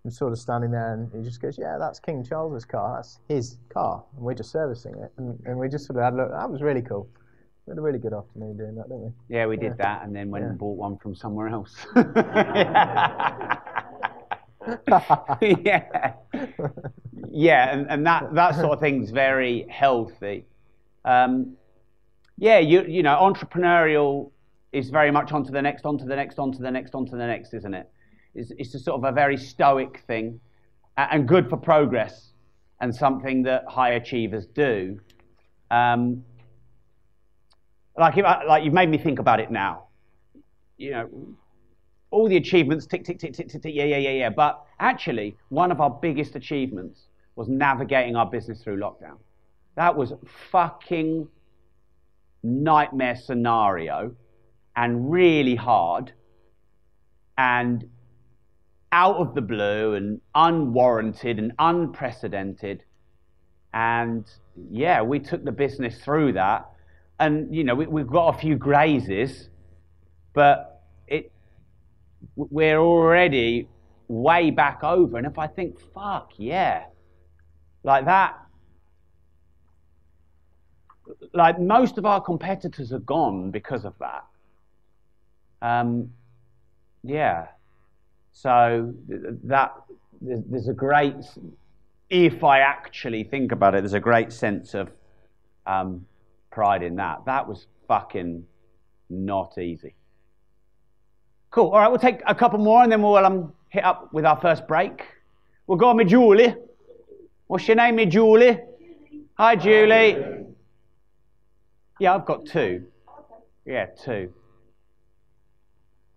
[0.03, 2.95] And sort of standing there, and he just goes, "Yeah, that's King Charles's car.
[2.95, 6.13] That's his car, and we're just servicing it." And, and we just sort of had
[6.13, 6.31] a look.
[6.31, 7.07] That was really cool.
[7.67, 9.11] We had a really good afternoon doing that, didn't we?
[9.27, 9.83] yeah, we did Yeah.
[9.85, 10.49] that and then went Yeah.
[10.51, 11.85] and bought one from somewhere else.
[15.41, 16.13] yeah.
[17.29, 20.45] Yeah, and, and that, that sort of thing's very healthy.
[21.05, 21.57] Um,
[22.37, 24.31] yeah, you, you know, entrepreneurial
[24.71, 27.53] is very much onto the next, onto the next, onto the next, onto the next,
[27.53, 27.89] isn't it?
[28.35, 30.39] It's, it's a sort of a very stoic thing
[30.97, 32.33] and good for progress
[32.81, 34.99] and something that high achievers do.
[35.71, 36.23] Um,
[37.97, 39.85] like, if I, like you've made me think about it now.
[40.77, 41.09] You know,
[42.11, 44.29] all the achievements, tick, tick, tick, tick, tick, tick, yeah, yeah, yeah, yeah.
[44.29, 49.17] But actually, one of our biggest achievements was navigating our business through lockdown.
[49.75, 50.13] That was
[50.51, 51.27] fucking
[52.43, 54.15] nightmare scenario
[54.79, 56.13] and really hard
[57.37, 57.89] and
[58.93, 62.85] out of the blue and unwarranted and unprecedented.
[63.73, 64.25] And
[64.71, 66.69] yeah, we took the business through that.
[67.19, 69.49] And, you know, we, we've got a few grazes,
[70.33, 71.33] but it,
[72.37, 73.67] we're already
[74.07, 75.17] way back over.
[75.17, 76.85] And if I think, fuck, yeah,
[77.83, 78.39] like that,
[81.33, 84.23] like most of our competitors are gone because of that.
[85.61, 86.11] Um,
[87.03, 87.47] yeah.
[88.31, 88.93] So
[89.43, 89.73] that
[90.21, 91.15] there's a great,
[92.09, 94.91] if I actually think about it, there's a great sense of
[95.65, 96.05] um,
[96.51, 97.25] pride in that.
[97.25, 98.45] That was fucking
[99.09, 99.95] not easy.
[101.51, 101.69] Cool.
[101.69, 104.39] All right, we'll take a couple more and then we'll um, hit up with our
[104.39, 105.03] first break.
[105.67, 106.55] We'll go on with Julie.
[107.47, 108.59] What's your name, me Julie?
[109.35, 110.17] Hi, Julie.
[111.99, 112.85] Yeah, I've got two.
[113.65, 114.33] Yeah, two.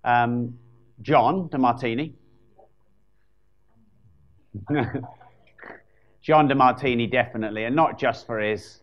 [0.04, 0.58] Um,
[1.00, 2.12] John DeMartini.
[6.22, 8.82] John DeMartini, definitely, and not just for his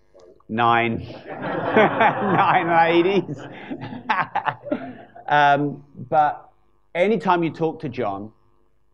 [0.49, 0.97] nine,
[1.29, 3.37] nine ladies.
[5.27, 6.49] um, but
[6.95, 8.31] anytime you talk to John,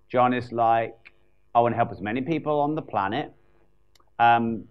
[0.09, 1.13] John is like,
[1.55, 3.33] I want to help as many people on the planet
[4.19, 4.65] um,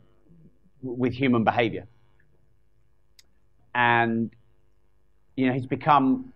[0.83, 1.87] with human behavior.
[3.75, 4.31] And,
[5.37, 6.34] you know, he's become,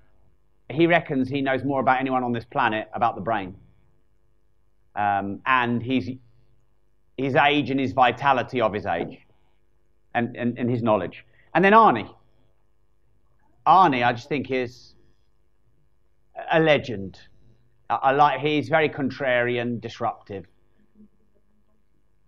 [0.71, 3.57] he reckons he knows more about anyone on this planet about the brain.
[4.95, 6.11] Um, and he's,
[7.17, 9.19] his age and his vitality of his age
[10.15, 11.25] and, and, and his knowledge.
[11.55, 12.13] And then Arnie.
[13.67, 14.95] Arnie, I just think is
[16.53, 17.19] a legend.
[17.91, 20.47] I, I like he's very contrarian, disruptive.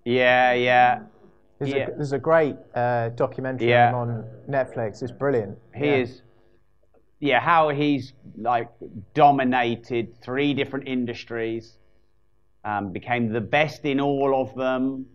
[0.04, 1.00] Yeah, yeah.
[1.58, 1.88] There's, Yeah.
[1.88, 3.94] a, there's a great uh, documentary Yeah.
[3.94, 5.02] on Netflix.
[5.02, 5.58] It's brilliant.
[5.74, 5.96] He Yeah.
[5.96, 6.22] is,
[7.20, 8.68] yeah, how he's like
[9.14, 11.78] dominated three different industries,
[12.64, 15.06] um, became the best in all of them.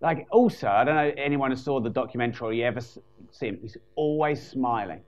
[0.00, 3.58] Like, also, I don't know anyone who saw the documentary or you ever see him,
[3.62, 5.00] he's always smiling.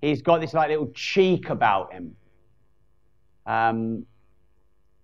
[0.00, 2.16] He's got this like little cheek about him.
[3.46, 4.06] Um,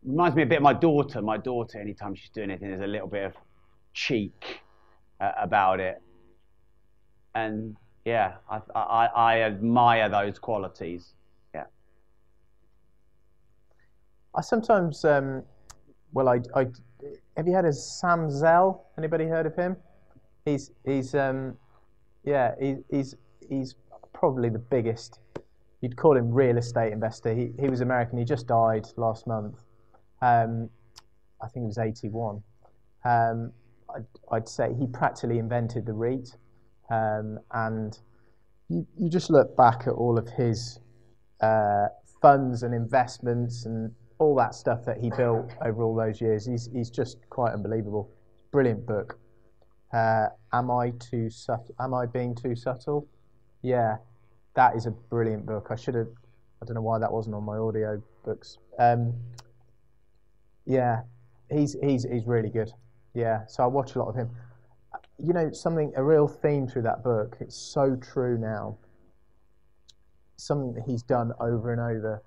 [0.05, 1.23] reminds me a bit of my daughter.
[1.23, 3.35] My daughter, anytime she's doing anything, there's a little bit of
[3.93, 4.61] cheek
[5.21, 6.03] uh, about it
[7.35, 11.15] and yeah, I, I, I admire those qualities.
[11.55, 11.65] Yeah.
[14.35, 15.43] I sometimes, um,
[16.13, 16.67] well, I, I,
[17.37, 18.87] have you heard of Sam Zell?
[18.97, 19.77] Anybody heard of him?
[20.45, 21.57] He's, he's, um,
[22.25, 23.15] yeah, he, he's,
[23.49, 23.75] he's
[24.13, 25.21] probably the biggest.
[25.81, 27.35] You'd call him real estate investor.
[27.35, 28.19] He, he was American.
[28.19, 29.63] He just died last month.
[30.23, 30.69] Um,
[31.41, 32.43] I think he was 81.
[33.05, 33.53] Um,
[33.95, 36.37] I'd, I'd say he practically invented the REIT.
[36.91, 37.99] Um, and
[38.69, 40.81] you, you just look back at all of his
[41.41, 41.89] uh,
[42.21, 46.47] funds and investments and all that stuff that he built over all those years.
[46.47, 48.11] He's, he's just quite unbelievable.
[48.51, 49.19] Brilliant book.
[49.93, 51.75] Uh, am I too subtle?
[51.81, 53.07] Am I being too subtle?
[53.63, 53.97] Yeah,
[54.55, 55.69] that is a brilliant book.
[55.71, 56.09] I should have.
[56.61, 58.59] I don't know why that wasn't on my audio books.
[58.79, 59.15] Um,
[60.67, 61.03] yeah,
[61.51, 62.71] he's he's he's really good.
[63.15, 64.31] Yeah, so I watch a lot of him.
[65.23, 67.37] You know, something a real theme through that book.
[67.41, 68.79] It's so true now.
[70.37, 72.23] something that he's done over and over.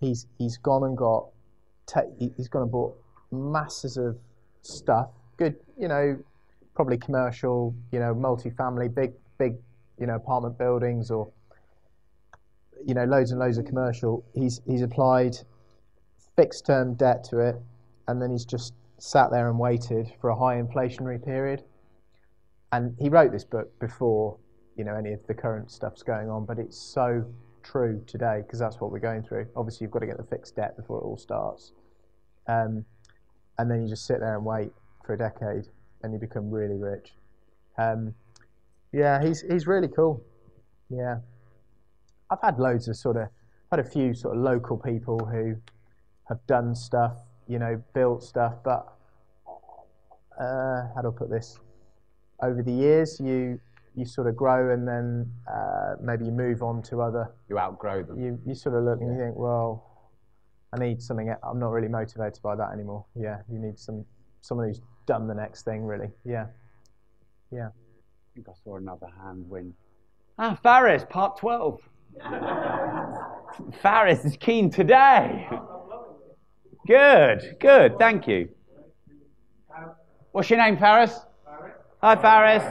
[0.00, 1.28] He's he's gone and got
[2.18, 2.96] he's gone and bought
[3.30, 4.18] masses of
[4.62, 5.10] stuff.
[5.36, 6.18] Good, you know,
[6.74, 9.56] probably commercial, you know, multi-family, big big,
[9.98, 11.30] you know, apartment buildings or
[12.86, 14.24] you know, loads and loads of commercial.
[14.34, 15.36] He's he's applied
[16.36, 17.56] fixed term debt to it,
[18.08, 21.64] and then he's just sat there and waited for a high inflationary period.
[22.72, 24.36] And he wrote this book before,
[24.76, 27.24] you know, any of the current stuff's going on, but it's so
[27.62, 29.46] true today because that's what we're going through.
[29.56, 31.72] Obviously, you've got to get the fixed debt before it all starts,
[32.46, 32.84] um,
[33.58, 34.70] and then you just sit there and wait
[35.04, 35.68] for a decade,
[36.02, 37.14] and you become really rich.
[37.78, 38.14] Um,
[38.92, 40.22] yeah, he's he's really cool.
[40.88, 41.18] Yeah,
[42.30, 43.28] I've had loads of sort of
[43.70, 45.56] had a few sort of local people who
[46.28, 47.16] have done stuff,
[47.48, 48.92] you know, built stuff, but
[50.40, 51.58] uh, how do I put this?
[52.42, 53.60] Over the years, you
[53.94, 57.32] you sort of grow and then uh, maybe you move on to other.
[57.48, 58.20] You outgrow them.
[58.20, 60.10] You you sort of look and you think, well,
[60.72, 61.34] I need something.
[61.42, 63.06] I'm not really motivated by that anymore.
[63.14, 64.04] Yeah, you need some
[64.42, 66.08] someone who's done the next thing, really.
[66.24, 66.46] Yeah,
[67.50, 67.68] yeah.
[67.68, 69.72] I think I saw another hand win.
[70.38, 71.80] Ah, Faris, part twelve.
[73.80, 75.48] Faris is keen today.
[76.86, 78.48] Good, good, thank you.
[80.32, 81.18] What's your name, Faris?
[82.06, 82.62] Hi, Faris.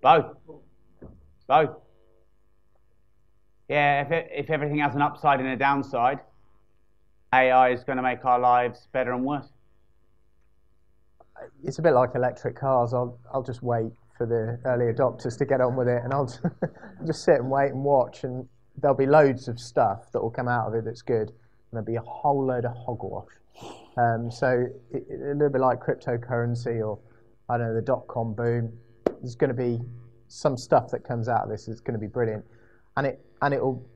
[0.00, 0.36] Both.
[1.48, 1.70] Both.
[3.68, 6.20] Yeah, if, it, if everything has an upside and a downside,
[7.34, 9.48] AI is going to make our lives better and worse.
[11.64, 12.94] It's a bit like electric cars.
[12.94, 16.32] I'll, I'll just wait for the early adopters to get on with it, and I'll
[17.04, 18.48] just sit and wait and watch, and
[18.80, 21.84] there'll be loads of stuff that will come out of it that's good, and there'll
[21.84, 23.41] be a whole load of hogwash.
[23.96, 26.98] Um, so it, it, a little bit like cryptocurrency or
[27.48, 28.72] I don't know the dot com boom.
[29.20, 29.80] There's going to be
[30.28, 32.44] some stuff that comes out of this that's going to be brilliant,
[32.96, 33.86] and it and it'll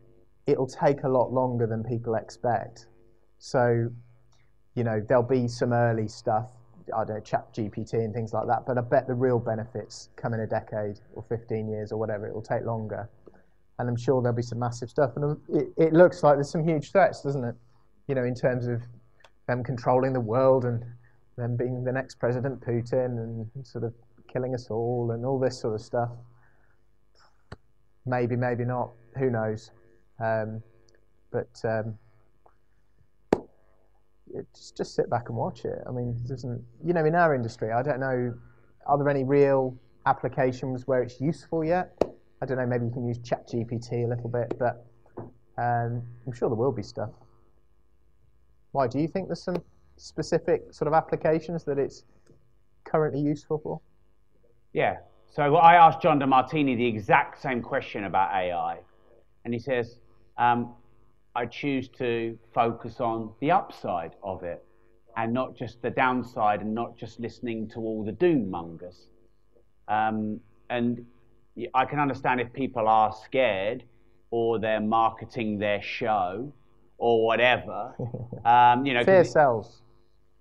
[0.47, 2.87] it'll take a lot longer than people expect.
[3.39, 3.91] So,
[4.75, 6.51] you know, there'll be some early stuff
[6.95, 8.65] I don't know, ChatGPT and things like that.
[8.67, 12.27] But I bet the real benefits come in a decade or 15 years or whatever.
[12.27, 13.09] It will take longer.
[13.79, 15.13] And I'm sure there'll be some massive stuff.
[15.17, 17.55] And it, it looks like there's some huge threats, doesn't it?
[18.07, 18.83] You know, in terms of
[19.47, 20.85] them controlling the world and
[21.37, 23.95] them being the next President Putin and sort of
[24.33, 26.11] killing us all and all this sort of stuff.
[28.05, 28.91] Maybe, maybe not.
[29.19, 29.71] Who knows?
[30.23, 30.63] Um,
[31.31, 31.99] but um,
[34.55, 35.79] just just sit back and watch it.
[35.87, 37.73] I mean, doesn't you know in our industry?
[37.73, 38.35] I don't know.
[38.87, 41.93] Are there any real applications where it's useful yet?
[42.43, 42.67] I don't know.
[42.67, 44.87] Maybe you can use ChatGPT a little bit, but
[45.59, 47.11] um, I'm sure there will be stuff.
[48.77, 49.63] Why do you think there's some
[49.97, 52.05] specific sort of applications that it's
[52.85, 53.81] currently useful for?
[54.73, 54.99] Yeah.
[55.31, 58.79] So I asked John DeMartini the exact same question about AI,
[59.45, 59.99] and he says.
[60.39, 60.75] Um,
[61.37, 64.65] I choose to focus on the upside of it
[65.19, 69.09] and not just the downside and not just listening to all the doom mongers.
[69.87, 71.05] Um, and
[71.75, 73.85] I can understand if people are scared
[74.31, 76.51] or they're marketing their show
[76.99, 77.95] or whatever.
[78.47, 79.83] Um, you know, fear sells.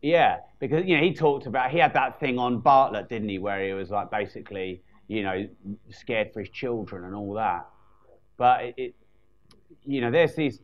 [0.03, 3.39] Yeah, because you know he talked about he had that thing on Bartlett, didn't he,
[3.39, 5.47] where he was like basically you know
[5.89, 7.65] scared for his children and all that.
[8.37, 8.95] But it, it
[9.85, 10.61] you know, there's these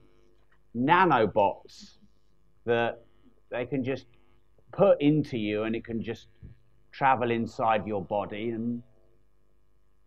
[0.75, 1.97] nanobots
[2.65, 3.03] that
[3.49, 4.05] they can just
[4.71, 6.27] put into you and it can just
[6.91, 8.81] travel inside your body and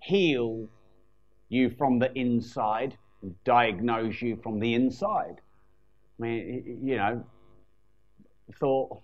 [0.01, 0.69] heal
[1.49, 2.97] you from the inside,
[3.45, 5.41] diagnose you from the inside.
[6.19, 7.25] I mean, you know,
[8.59, 9.01] thought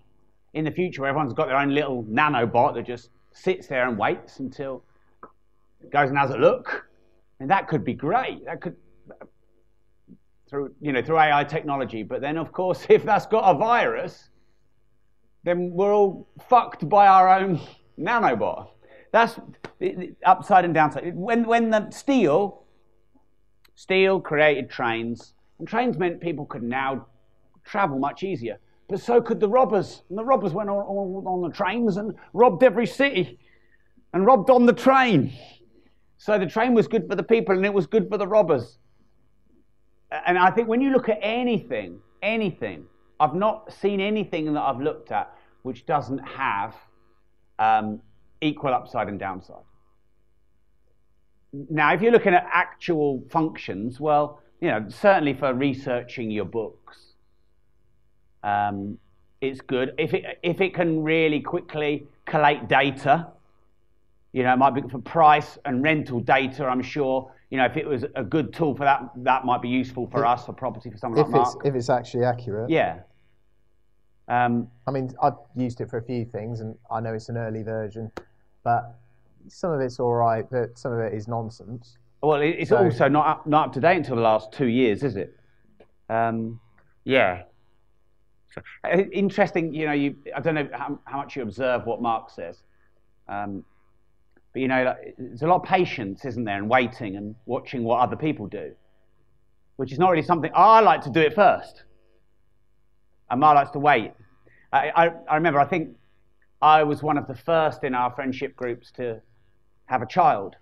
[0.54, 4.38] in the future everyone's got their own little nanobot that just sits there and waits
[4.38, 4.82] until
[5.80, 6.86] it goes and has a look.
[7.40, 8.44] And that could be great.
[8.44, 8.76] That could
[10.50, 12.02] through, you know, through AI technology.
[12.02, 14.28] But then, of course, if that's got a virus,
[15.44, 17.60] then we're all fucked by our own
[17.98, 18.68] nanobot.
[19.12, 19.38] That's
[20.24, 21.16] upside and downside.
[21.16, 22.64] When, when the steel,
[23.74, 27.06] steel created trains, and trains meant people could now
[27.64, 28.58] travel much easier.
[28.88, 30.02] But so could the robbers.
[30.08, 33.38] And the robbers went on, the trains and robbed every city
[34.12, 35.32] and robbed on the train.
[36.18, 38.78] So the train was good for the people and it was good for the robbers
[40.10, 42.86] and I think when you look at anything, anything,
[43.18, 45.32] I've not seen anything that I've looked at
[45.62, 46.74] which doesn't have
[47.58, 48.00] um,
[48.40, 49.62] equal upside and downside.
[51.52, 57.14] Now, if you're looking at actual functions, well, you know, certainly for researching your books,
[58.42, 58.98] um,
[59.40, 59.94] it's good.
[59.98, 63.28] If it, if it can really quickly collate data,
[64.32, 66.64] You know, it might be for price and rental data.
[66.66, 67.32] I'm sure.
[67.50, 70.24] You know, if it was a good tool for that, that might be useful for
[70.24, 71.66] us for property for someone If like it's Mark.
[71.66, 72.70] if it's actually accurate.
[72.70, 73.00] yeah.
[74.28, 77.36] Um, I mean, I've used it for a few things, and I know it's an
[77.36, 78.12] early version,
[78.62, 78.94] but
[79.48, 81.98] some of it's all right, but some of it is nonsense.
[82.22, 85.02] Well, it's So- also not up, not up to date until the last two years,
[85.02, 85.34] is it?
[86.08, 86.60] Um,
[87.04, 87.44] yeah.
[88.52, 89.72] So, uh, interesting.
[89.72, 92.62] You know, you I don't know how, how much you observe what Mark says,
[93.28, 93.64] um,
[94.52, 97.84] but you know, like, there's a lot of patience, isn't there, and waiting and watching
[97.84, 98.74] what other people do,
[99.76, 101.84] which is not really something I like to do it first.
[103.30, 104.12] And Mark likes to wait.
[104.72, 105.60] I, I, I remember.
[105.60, 105.96] I think
[106.60, 109.22] I was one of the first in our friendship groups to
[109.86, 110.56] have a child.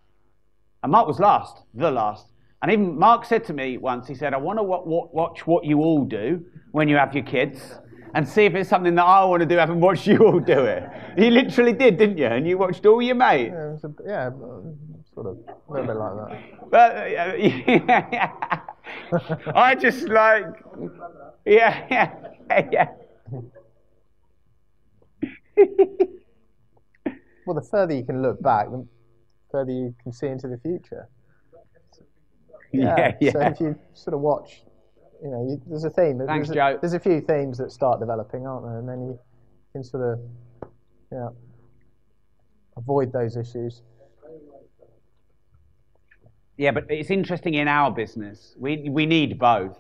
[0.83, 2.27] And Mark was last, the last.
[2.63, 5.79] And even Mark said to me once, he said, I want to watch what you
[5.79, 7.61] all do when you have your kids
[8.15, 10.65] and see if it's something that I want to do, having watched you all do
[10.65, 10.83] it.
[11.17, 12.27] He literally did, didn't you?
[12.27, 13.53] And you watched all your mates.
[13.53, 14.31] Yeah, it was a, yeah
[15.19, 16.71] sort of a little bit like that.
[16.71, 17.35] But uh,
[17.85, 18.61] yeah,
[19.55, 20.45] I just like,
[21.45, 22.89] yeah, yeah, yeah.
[27.47, 28.87] Well, the further you can look back, the
[29.51, 31.09] further you can see into the future.
[32.73, 33.33] Yeah, yeah.
[33.33, 34.63] So if you sort of watch,
[35.23, 36.21] you know, you, there's a theme.
[36.27, 36.77] Thanks, there's, Joe.
[36.77, 38.79] A, there's a few themes that start developing, aren't there?
[38.79, 39.19] And then you
[39.73, 40.21] can sort of,
[41.11, 41.29] yeah,
[42.77, 43.83] avoid those issues.
[46.59, 48.55] Yeah, but it's interesting in our business.
[48.59, 49.79] We, we need both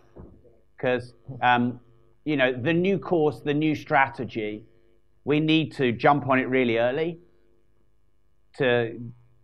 [0.77, 1.13] because,
[1.43, 1.81] um,
[2.25, 4.65] you know, the new course, the new strategy,
[5.25, 7.19] we need to jump on it really early
[8.59, 8.99] to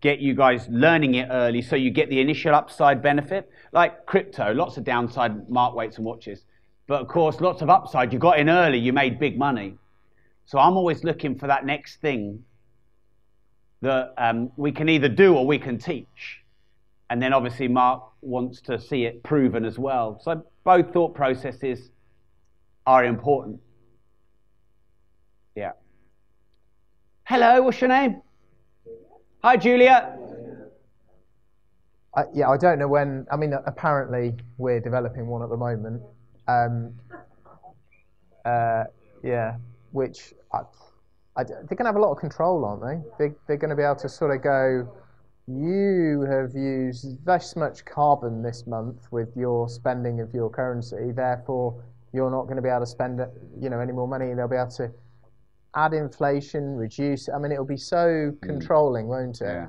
[0.05, 3.51] get you guys learning it early so you get the initial upside benefit.
[3.73, 6.45] Like crypto, lots of downside mark waits and watches.
[6.87, 8.13] But of course, lots of upside.
[8.13, 9.79] You got in early, you made big money.
[10.45, 12.45] So I'm always looking for that next thing
[13.81, 16.43] that um, we can either do or we can teach.
[17.09, 20.21] And then obviously Mark wants to see it proven as well.
[20.23, 21.91] So both thought processes
[22.87, 23.59] are important.
[25.55, 25.73] Yeah.
[27.25, 28.21] Hello, what's your name?
[29.45, 30.17] Hi, Julia.
[32.17, 33.27] I, yeah, I don't know when.
[33.31, 36.01] I mean, apparently we're developing one at the moment.
[36.49, 36.95] Um,
[38.47, 38.85] uh,
[39.23, 39.57] yeah,
[39.93, 40.61] which I,
[41.37, 42.81] I, they're going to have a lot of control, aren't
[43.19, 43.27] they?
[43.27, 44.89] they they're going to be able to sort of go.
[45.47, 51.13] You have used this much carbon this month with your spending of your currency.
[51.15, 51.85] Therefore,
[52.15, 53.21] you're not going to be able to spend,
[53.61, 54.33] you know, any more money.
[54.33, 54.91] They'll be able to
[55.77, 57.29] add inflation, reduce.
[57.29, 59.45] I mean, it'll be so controlling, won't it?
[59.47, 59.67] Yeah.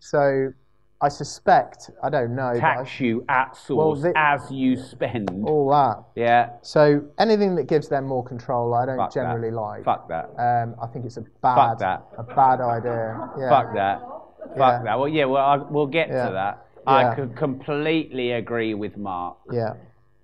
[0.00, 0.52] So
[1.00, 5.30] I suspect, I don't know, but I- Tax you at source the- as you spend.
[5.46, 6.02] all that.
[6.16, 6.50] Yeah.
[6.62, 9.20] So anything that gives them more control, I don't Fuck that.
[9.20, 9.84] generally like.
[9.84, 10.30] Fuck that.
[10.38, 12.02] Um, I think it's a bad, Fuck that.
[12.18, 13.30] a bad idea.
[13.38, 13.48] Yeah.
[13.48, 14.00] Fuck that.
[14.00, 14.56] Yeah.
[14.56, 14.98] Fuck that.
[14.98, 16.26] Well, yeah, well, I, we'll get Yeah.
[16.26, 16.64] to that.
[16.86, 19.36] I could completely agree with Mark.
[19.52, 19.74] Yeah.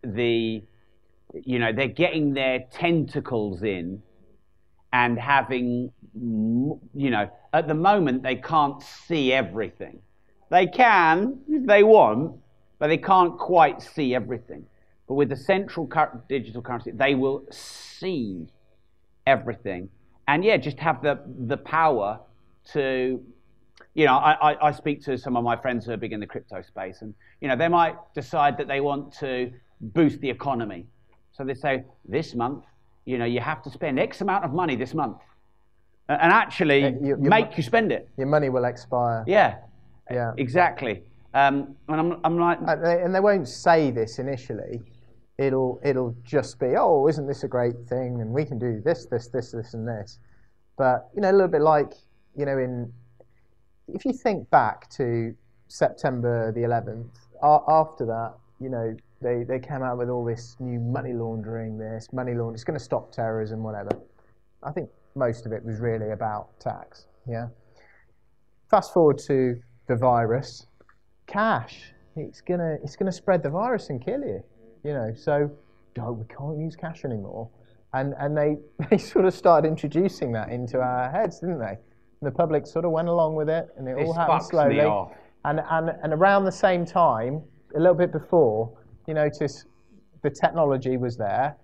[0.02, 0.62] the
[1.42, 4.00] you know they're getting their tentacles in
[4.94, 9.98] and having you know at the moment they can't see everything.
[10.50, 12.36] They can if they want
[12.78, 14.64] but they can't quite see everything.
[15.08, 15.90] But with the central
[16.28, 18.46] digital currency they will see
[19.26, 19.90] everything.
[20.28, 21.20] And yeah just have the
[21.52, 22.20] the power
[22.72, 23.20] to
[23.96, 26.18] you know, I, I, I speak to some of my friends who are big in
[26.18, 30.28] the crypto space, and you know, they might decide that they want to boost the
[30.30, 30.86] economy.
[31.30, 32.64] So they say, this month,
[33.04, 35.18] you know, you have to spend X amount of money this month,
[36.08, 38.08] and actually you make you spend it.
[38.16, 39.24] Your money will expire.
[39.26, 39.56] Yeah,
[40.10, 40.32] Yeah.
[40.36, 41.02] exactly.
[41.34, 44.82] Um, and I'm, I'm like, And they, and they won't say this initially.
[45.36, 48.20] It'll it'll just be, oh, isn't this a great thing?
[48.20, 50.18] And we can do this, this, this, this, and this.
[50.78, 51.92] But you know, a little bit like
[52.36, 52.92] you know, in
[53.88, 55.34] if you think back to
[55.68, 57.10] September the 11th,
[57.42, 61.78] a- after that, you know, they, they came out with all this new money laundering,
[61.78, 63.88] this money laundering, it's going to stop terrorism, whatever.
[64.62, 67.06] I think most of it was really about tax.
[67.26, 67.48] Yeah.
[68.70, 69.58] Fast forward to
[69.88, 70.66] the virus,
[71.26, 71.92] cash.
[72.16, 74.42] It's gonna it's gonna spread the virus and kill you.
[74.84, 75.50] You know, so
[75.96, 77.48] no, we can't use cash anymore.
[77.92, 78.56] And and they,
[78.90, 81.76] they sort of started introducing that into our heads, didn't they?
[82.20, 84.80] And the public sort of went along with it, and it This all happened slowly.
[85.46, 87.42] And, and and around the same time,
[87.74, 88.72] a little bit before,
[89.06, 89.64] you notice
[90.22, 91.56] the technology was there.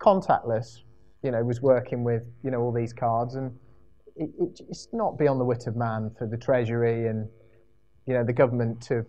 [0.00, 0.82] Contactless,
[1.22, 3.56] you know, was working with you know all these cards, and
[4.16, 7.28] it, it, it's not beyond the wit of man for the treasury and
[8.06, 9.04] you know the government to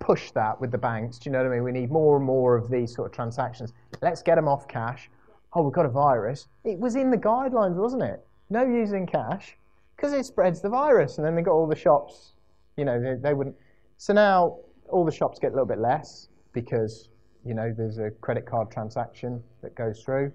[0.00, 1.18] pushed that with the banks.
[1.18, 1.62] Do you know what I mean?
[1.62, 3.72] We need more and more of these sort of transactions.
[4.02, 5.10] Let's get them off cash.
[5.52, 6.48] Oh, we've got a virus.
[6.64, 8.26] It was in the guidelines, wasn't it?
[8.50, 9.56] No using cash.
[9.98, 11.18] because it spreads the virus.
[11.18, 12.32] And then they got all the shops,
[12.76, 13.56] you know, they, they wouldn't.
[13.96, 14.58] So now
[14.88, 16.28] all the shops get a little bit less
[16.60, 17.08] because,
[17.44, 20.32] you know, there's a credit card transaction that goes through.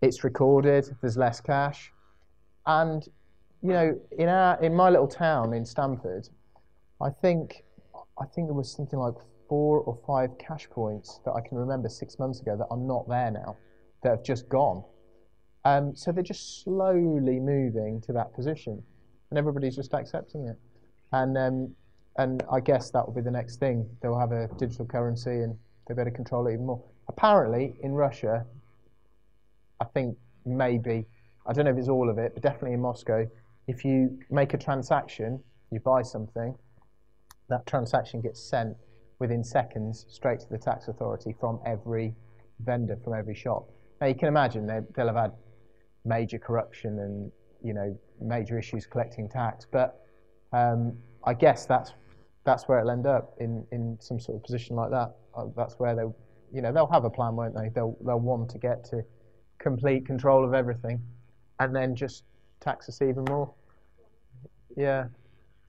[0.00, 1.92] It's recorded, there's less cash.
[2.66, 3.06] And,
[3.62, 6.28] you know, in, our, in my little town in Stamford,
[7.02, 7.64] I think,
[8.18, 9.14] I think there was something like
[9.46, 13.06] four or five cash points that I can remember six months ago that are not
[13.06, 13.56] there now,
[14.02, 14.82] that have just gone.
[15.66, 18.82] Um, so they're just slowly moving to that position,
[19.30, 20.58] and everybody's just accepting it.
[21.12, 21.74] And um,
[22.16, 23.88] and I guess that will be the next thing.
[24.00, 25.56] They'll have a digital currency, and
[25.86, 26.82] they better control it even more.
[27.08, 28.46] Apparently, in Russia,
[29.80, 31.06] I think maybe
[31.46, 33.26] I don't know if it's all of it, but definitely in Moscow,
[33.66, 36.56] if you make a transaction, you buy something,
[37.48, 38.76] that transaction gets sent
[39.18, 42.14] within seconds straight to the tax authority from every
[42.60, 43.68] vendor, from every shop.
[44.00, 45.32] Now you can imagine they'll have had
[46.04, 49.66] major corruption and you know major issues collecting tax.
[49.70, 50.00] But
[50.52, 51.92] um, I guess that's
[52.44, 55.14] that's where it'll end up in, in some sort of position like that.
[55.34, 56.02] Uh, that's where they
[56.52, 57.68] you know they'll have a plan, won't they?
[57.74, 59.02] They'll they'll want to get to
[59.58, 61.02] complete control of everything,
[61.60, 62.24] and then just
[62.60, 63.52] tax us even more.
[64.76, 65.06] Yeah,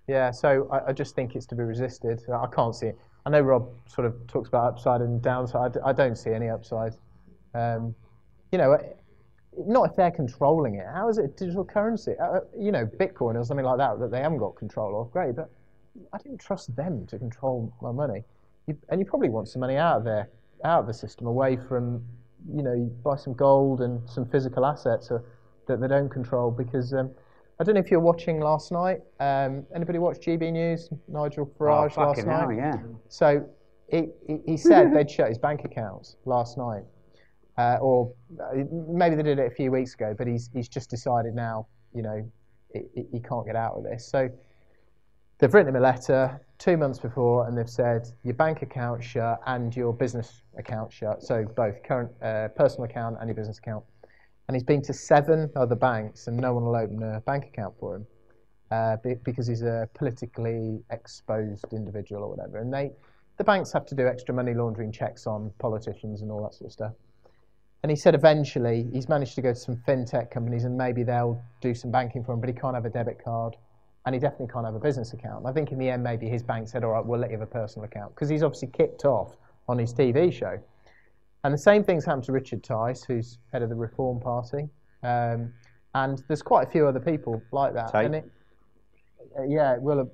[0.07, 0.32] yeah.
[0.32, 2.21] So I, I just think it's to be resisted.
[2.32, 2.99] I can't see it.
[3.26, 5.78] I know Rob sort of talks about upside and downside.
[5.84, 6.93] I don't see any upside.
[7.55, 7.95] Um,
[8.51, 8.78] you know,
[9.57, 10.86] not if they're controlling it.
[10.93, 12.13] How is it digital currency?
[12.19, 15.11] Uh, uh, you know, Bitcoin or something like that that they haven't got control of.
[15.11, 15.49] Great, but
[16.14, 18.24] I didn't trust them to control my money.
[18.68, 20.30] You, and you probably want some money out of there,
[20.64, 22.04] out of the system, away from,
[22.52, 25.20] you know, you buy some gold and some physical assets uh,
[25.68, 26.52] that they don't control.
[26.52, 27.12] Because um,
[27.60, 29.02] I don't know if you're watching last night.
[29.20, 30.89] Um, anybody watch GB News?
[31.08, 32.39] Nigel Farage oh, last night.
[32.39, 32.78] Hell, yeah.
[33.08, 33.48] So
[33.89, 34.08] he,
[34.46, 36.84] he said they'd shut his bank accounts last night
[37.58, 40.89] uh, or uh, maybe they did it a few weeks ago, but he's he's just
[40.89, 42.30] decided now, you know,
[42.74, 44.08] he can't get out of this.
[44.08, 44.30] So
[45.38, 49.39] they've written him a letter two months before, and they've said your bank account shut
[49.45, 51.21] and your business account shut.
[51.21, 53.83] So both current uh, personal account and your business account.
[54.47, 57.73] And he's been to seven other banks, and no one will open a bank account
[57.79, 58.07] for him
[58.71, 62.59] uh, because he's a politically exposed individual or whatever.
[62.59, 62.91] And they,
[63.38, 66.67] the banks have to do extra money laundering checks on politicians and all that sort
[66.67, 66.93] of stuff.
[67.83, 71.39] And he said eventually he's managed to go to some fintech companies and maybe they'll
[71.61, 73.55] do some banking for him, but he can't have a debit card
[74.06, 75.45] and he definitely can't have a business account.
[75.45, 77.47] I think in the end, maybe his bank said, all right, we'll let you have
[77.47, 79.36] a personal account because he's obviously kicked off
[79.68, 80.60] on his TV show.
[81.43, 84.68] And the same thing's happened to Richard Tice, who's head of the Reform Party.
[85.03, 85.53] Um,
[85.93, 87.91] and there's quite a few other people like that.
[88.14, 88.32] It,
[89.39, 90.10] uh, yeah, well,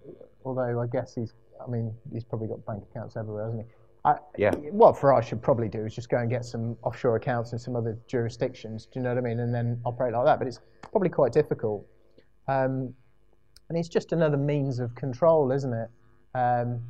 [0.45, 1.33] although I guess he's,
[1.65, 3.73] I mean, he's probably got bank accounts everywhere, hasn't he?
[4.03, 4.51] I, yeah.
[4.71, 7.75] What Farage should probably do is just go and get some offshore accounts in some
[7.75, 8.87] other jurisdictions.
[8.87, 9.39] Do you know what I mean?
[9.39, 10.39] And then operate like that.
[10.39, 10.59] But it's
[10.91, 11.85] probably quite difficult.
[12.47, 12.93] Um,
[13.71, 15.89] and it's just another means of control, isn't it?
[16.35, 16.81] Um,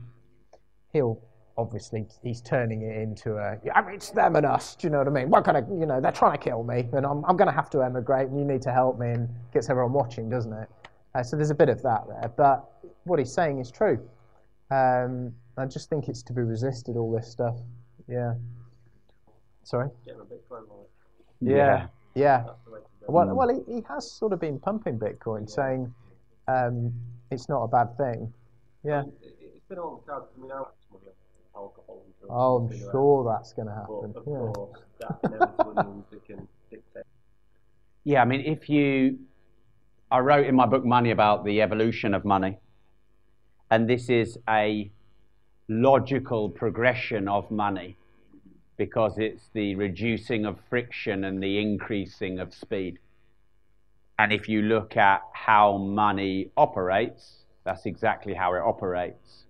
[0.94, 1.22] he'll
[1.56, 4.76] obviously he's turning it into a I mean, it's them and us.
[4.76, 5.30] Do you know what I mean?
[5.30, 7.54] What kind of you know they're trying to kill me, and I'm I'm going to
[7.54, 10.70] have to emigrate, and you need to help me, and gets everyone watching, doesn't it?
[11.14, 12.32] Uh, so there's a bit of that there.
[12.36, 12.68] But
[13.04, 14.00] what he's saying is true.
[14.72, 17.58] Um, I just think it's to be resisted, all this stuff.
[18.08, 18.34] Yeah.
[19.62, 19.90] Sorry?
[20.04, 20.44] Getting a bit
[21.42, 21.88] Yeah.
[22.16, 22.46] Yeah.
[23.08, 25.94] Well, well he, he has sort of been pumping Bitcoin, saying
[26.48, 26.94] um,
[27.30, 28.34] it's not a bad thing.
[28.84, 29.04] Yeah.
[29.22, 30.76] It's been on the cards coming out
[31.56, 32.04] alcohol.
[32.30, 34.12] Oh, I'm sure that's going to happen.
[34.14, 34.54] But of Yeah.
[34.54, 37.04] course, that inevitably means it can dictate.
[38.04, 39.20] Yeah, I mean, if you,
[40.10, 42.58] I wrote in my book Money about the evolution of money,
[43.70, 44.92] and this is a
[45.70, 47.98] logical progression of money
[48.78, 52.98] because it's the reducing of friction and the increasing of speed.
[54.22, 59.46] And if you look at how money operates, that's exactly how it operates,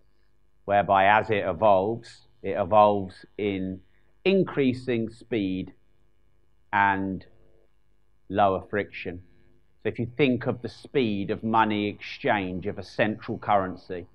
[0.63, 3.81] whereby as it evolves, it evolves in
[4.23, 5.73] increasing speed
[6.71, 7.25] and
[8.29, 9.23] lower friction.
[9.83, 14.07] So if you think of the speed of money exchange of a central currency,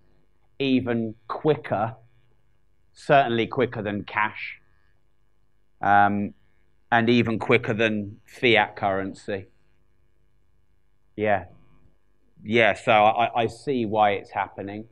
[0.58, 1.96] even quicker,
[2.94, 4.58] certainly quicker than cash,
[5.82, 6.32] um,
[6.90, 9.48] and even quicker than fiat currency.
[11.16, 11.46] Yeah.
[12.44, 14.84] Yeah, so I, I see why it's happening.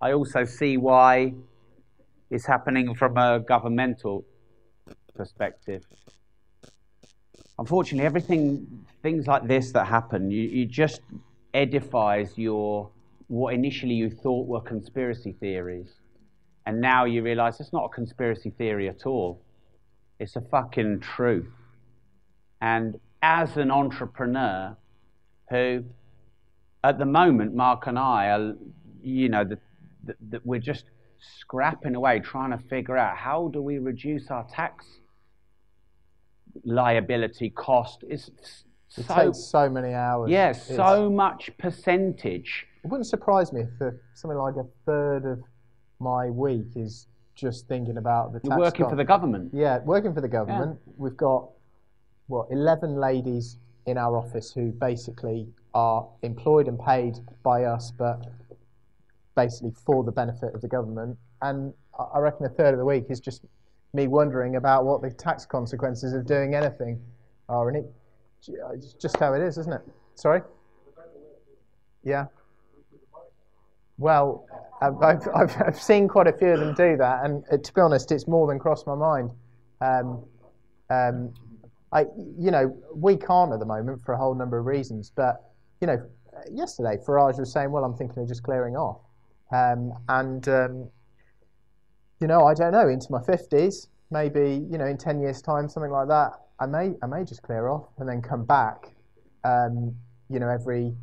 [0.00, 1.34] I also see why
[2.30, 4.24] it's happening from a governmental
[5.14, 5.82] perspective.
[7.58, 11.02] Unfortunately, everything, things like this that happen, you, you just
[11.52, 12.90] edifies your
[13.28, 15.94] what initially you thought were conspiracy theories.
[16.66, 19.42] And now you realize it's not a conspiracy theory at all.
[20.18, 21.50] It's a fucking truth.
[22.60, 24.76] And as an entrepreneur,
[25.50, 25.84] who,
[26.84, 28.54] at the moment, Mark and I are,
[29.02, 29.44] you know,
[30.30, 30.84] that we're just
[31.38, 34.86] scrapping away trying to figure out how do we reduce our tax
[36.64, 38.04] liability cost.
[38.08, 38.28] It's
[38.96, 40.30] It so takes so many hours.
[40.30, 42.66] yeah, It's- so much percentage.
[42.84, 45.42] It wouldn't surprise me if uh, something like a third of
[46.00, 49.54] my week is just thinking about the You're tax working for the government.
[49.54, 50.78] Yeah, working for the government.
[50.96, 51.48] We've got
[52.26, 58.26] what eleven ladies in our office who basically are employed and paid by us, but
[59.34, 61.16] basically for the benefit of the government.
[61.40, 61.72] And
[62.14, 63.42] I reckon a third of the week is just
[63.92, 67.00] me wondering about what the tax consequences of doing anything
[67.48, 67.84] are, and it
[68.72, 69.82] it's just how it is, isn't it?
[70.14, 70.40] Sorry.
[72.02, 72.26] Yeah.
[73.98, 74.46] Well,
[74.80, 77.74] I've, I've, I've I've seen quite a few of them do that, and uh, to
[77.74, 79.30] be honest, it's more than crossed my mind.
[79.80, 80.24] Um,
[80.90, 81.32] um,
[81.92, 82.00] I,
[82.38, 85.42] you know, we can't at the moment for a whole number of reasons, but
[85.80, 86.02] you know,
[86.50, 89.00] yesterday Farage was saying, "Well, I'm thinking of just clearing off,"
[89.52, 90.90] um, and um,
[92.20, 95.68] you know, I don't know, into my fifties, maybe you know, in ten years' time,
[95.68, 98.92] something like that, I may, I may just clear off and then come back,
[99.44, 99.94] um,
[100.30, 100.94] you know, every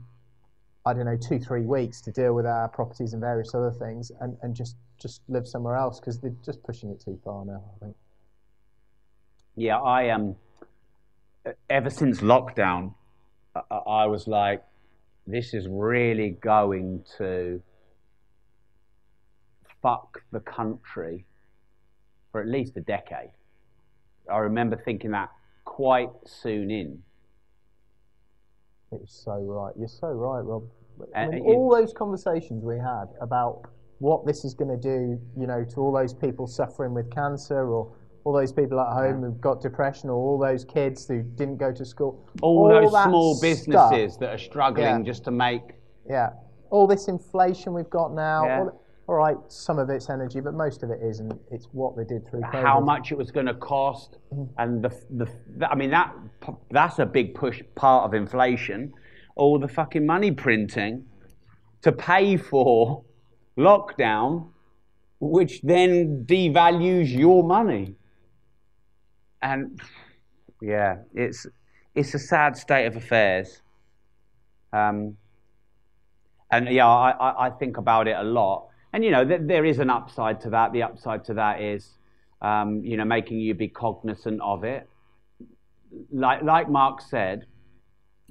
[0.85, 4.11] I don't know, two, three weeks to deal with our properties and various other things
[4.21, 7.61] and, and just, just live somewhere else because they're just pushing it too far now,
[7.75, 7.95] I think.
[9.55, 10.35] Yeah, I um,
[11.69, 12.93] ever since lockdown,
[13.55, 14.63] I, I was like,
[15.27, 17.61] this is really going to
[19.81, 21.25] fuck the country
[22.31, 23.31] for at least a decade.
[24.31, 25.29] I remember thinking that
[25.65, 27.03] quite soon in.
[28.91, 29.73] It's so right.
[29.77, 30.63] You're so right, Rob.
[30.99, 33.61] Uh, I mean, all those conversations we had about
[33.99, 37.69] what this is going to do, you know, to all those people suffering with cancer
[37.69, 37.93] or
[38.23, 41.71] all those people at home who've got depression or all those kids who didn't go
[41.71, 42.27] to school.
[42.41, 43.41] All, those small stuff.
[43.41, 45.01] businesses that are struggling Yeah.
[45.01, 45.75] just to make.
[46.07, 46.31] Yeah.
[46.69, 48.45] All this inflation we've got now.
[48.45, 48.59] Yeah.
[48.59, 51.33] All, all right, some of it's energy, but most of it isn't.
[51.49, 52.61] It's what they did through COVID.
[52.61, 54.47] how much it was going to cost, mm.
[54.59, 55.27] and the, the
[55.67, 56.13] I mean that
[56.69, 58.93] that's a big push part of inflation.
[59.35, 61.05] All the fucking money printing
[61.81, 63.03] to pay for
[63.57, 64.49] lockdown,
[65.19, 67.95] which then devalues your money.
[69.41, 69.79] And
[70.61, 71.47] yeah, it's
[71.95, 73.61] it's a sad state of affairs.
[74.71, 75.17] Um,
[76.51, 78.67] and yeah, I, I, I think about it a lot.
[78.93, 80.73] And you know, th- there is an upside to that.
[80.73, 81.97] The upside to that is,
[82.41, 84.89] um, you know, making you be cognizant of it.
[86.11, 87.45] Like like Mark said,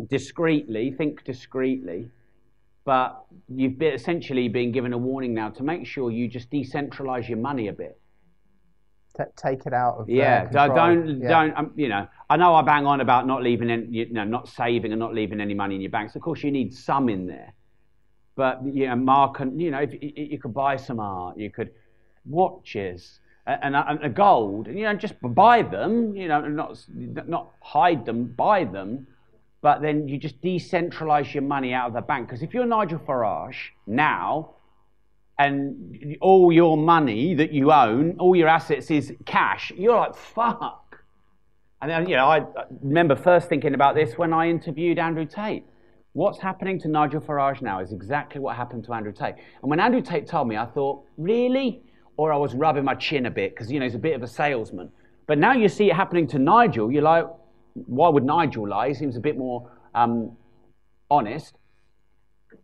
[0.09, 2.11] discreetly, think discreetly.
[2.85, 3.23] But
[3.55, 7.39] you've been, essentially been given a warning now to make sure you just decentralize your
[7.39, 7.98] money a bit.
[9.37, 10.77] Take it out of Yeah, control.
[10.77, 11.29] don't Yeah.
[11.29, 12.07] don't um, you know?
[12.31, 15.15] I know I bang on about not leaving, any, you know, not saving and not
[15.15, 16.15] leaving any money in your banks.
[16.15, 17.53] Of course, you need some in there,
[18.37, 21.51] but you know, Mark and you know, if you, you could buy some art, you
[21.51, 21.71] could
[22.25, 26.79] watches and, and, and a gold, and you know, just buy them, you know, not
[26.89, 29.07] not hide them, buy them,
[29.63, 32.29] but then you just decentralize your money out of the bank.
[32.29, 33.57] Because if you're Nigel Farage
[33.87, 34.55] now,
[35.39, 41.05] and all your money that you own, all your assets is cash, you're like, fuck.
[41.81, 42.45] And then, you know, I
[42.83, 45.65] remember first thinking about this when I interviewed Andrew Tate.
[46.13, 49.37] What's happening to Nigel Farage now is exactly what happened to Andrew Tate.
[49.63, 51.83] And when Andrew Tate told me, I thought, really?
[52.17, 54.25] Or I was rubbing my chin a bit because, you know, he's a bit of
[54.25, 54.91] a salesman.
[55.29, 57.27] But now you see it happening to Nigel, you're like,
[57.75, 58.89] why would Nigel lie?
[58.89, 60.37] He seems a bit more um,
[61.11, 61.58] honest,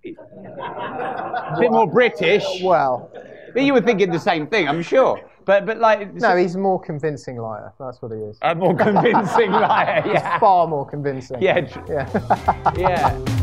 [0.04, 2.44] a bit more British.
[2.62, 3.10] Well,
[3.52, 5.20] But you were thinking the same thing, I'm sure.
[5.44, 7.72] But but like no, he's a more convincing liar.
[7.78, 8.38] That's what he is.
[8.42, 10.02] a more convincing liar.
[10.06, 10.38] Yeah.
[10.38, 11.42] Far more convincing.
[11.42, 11.66] Yeah.
[11.88, 12.72] Yeah.
[12.76, 13.40] Yeah.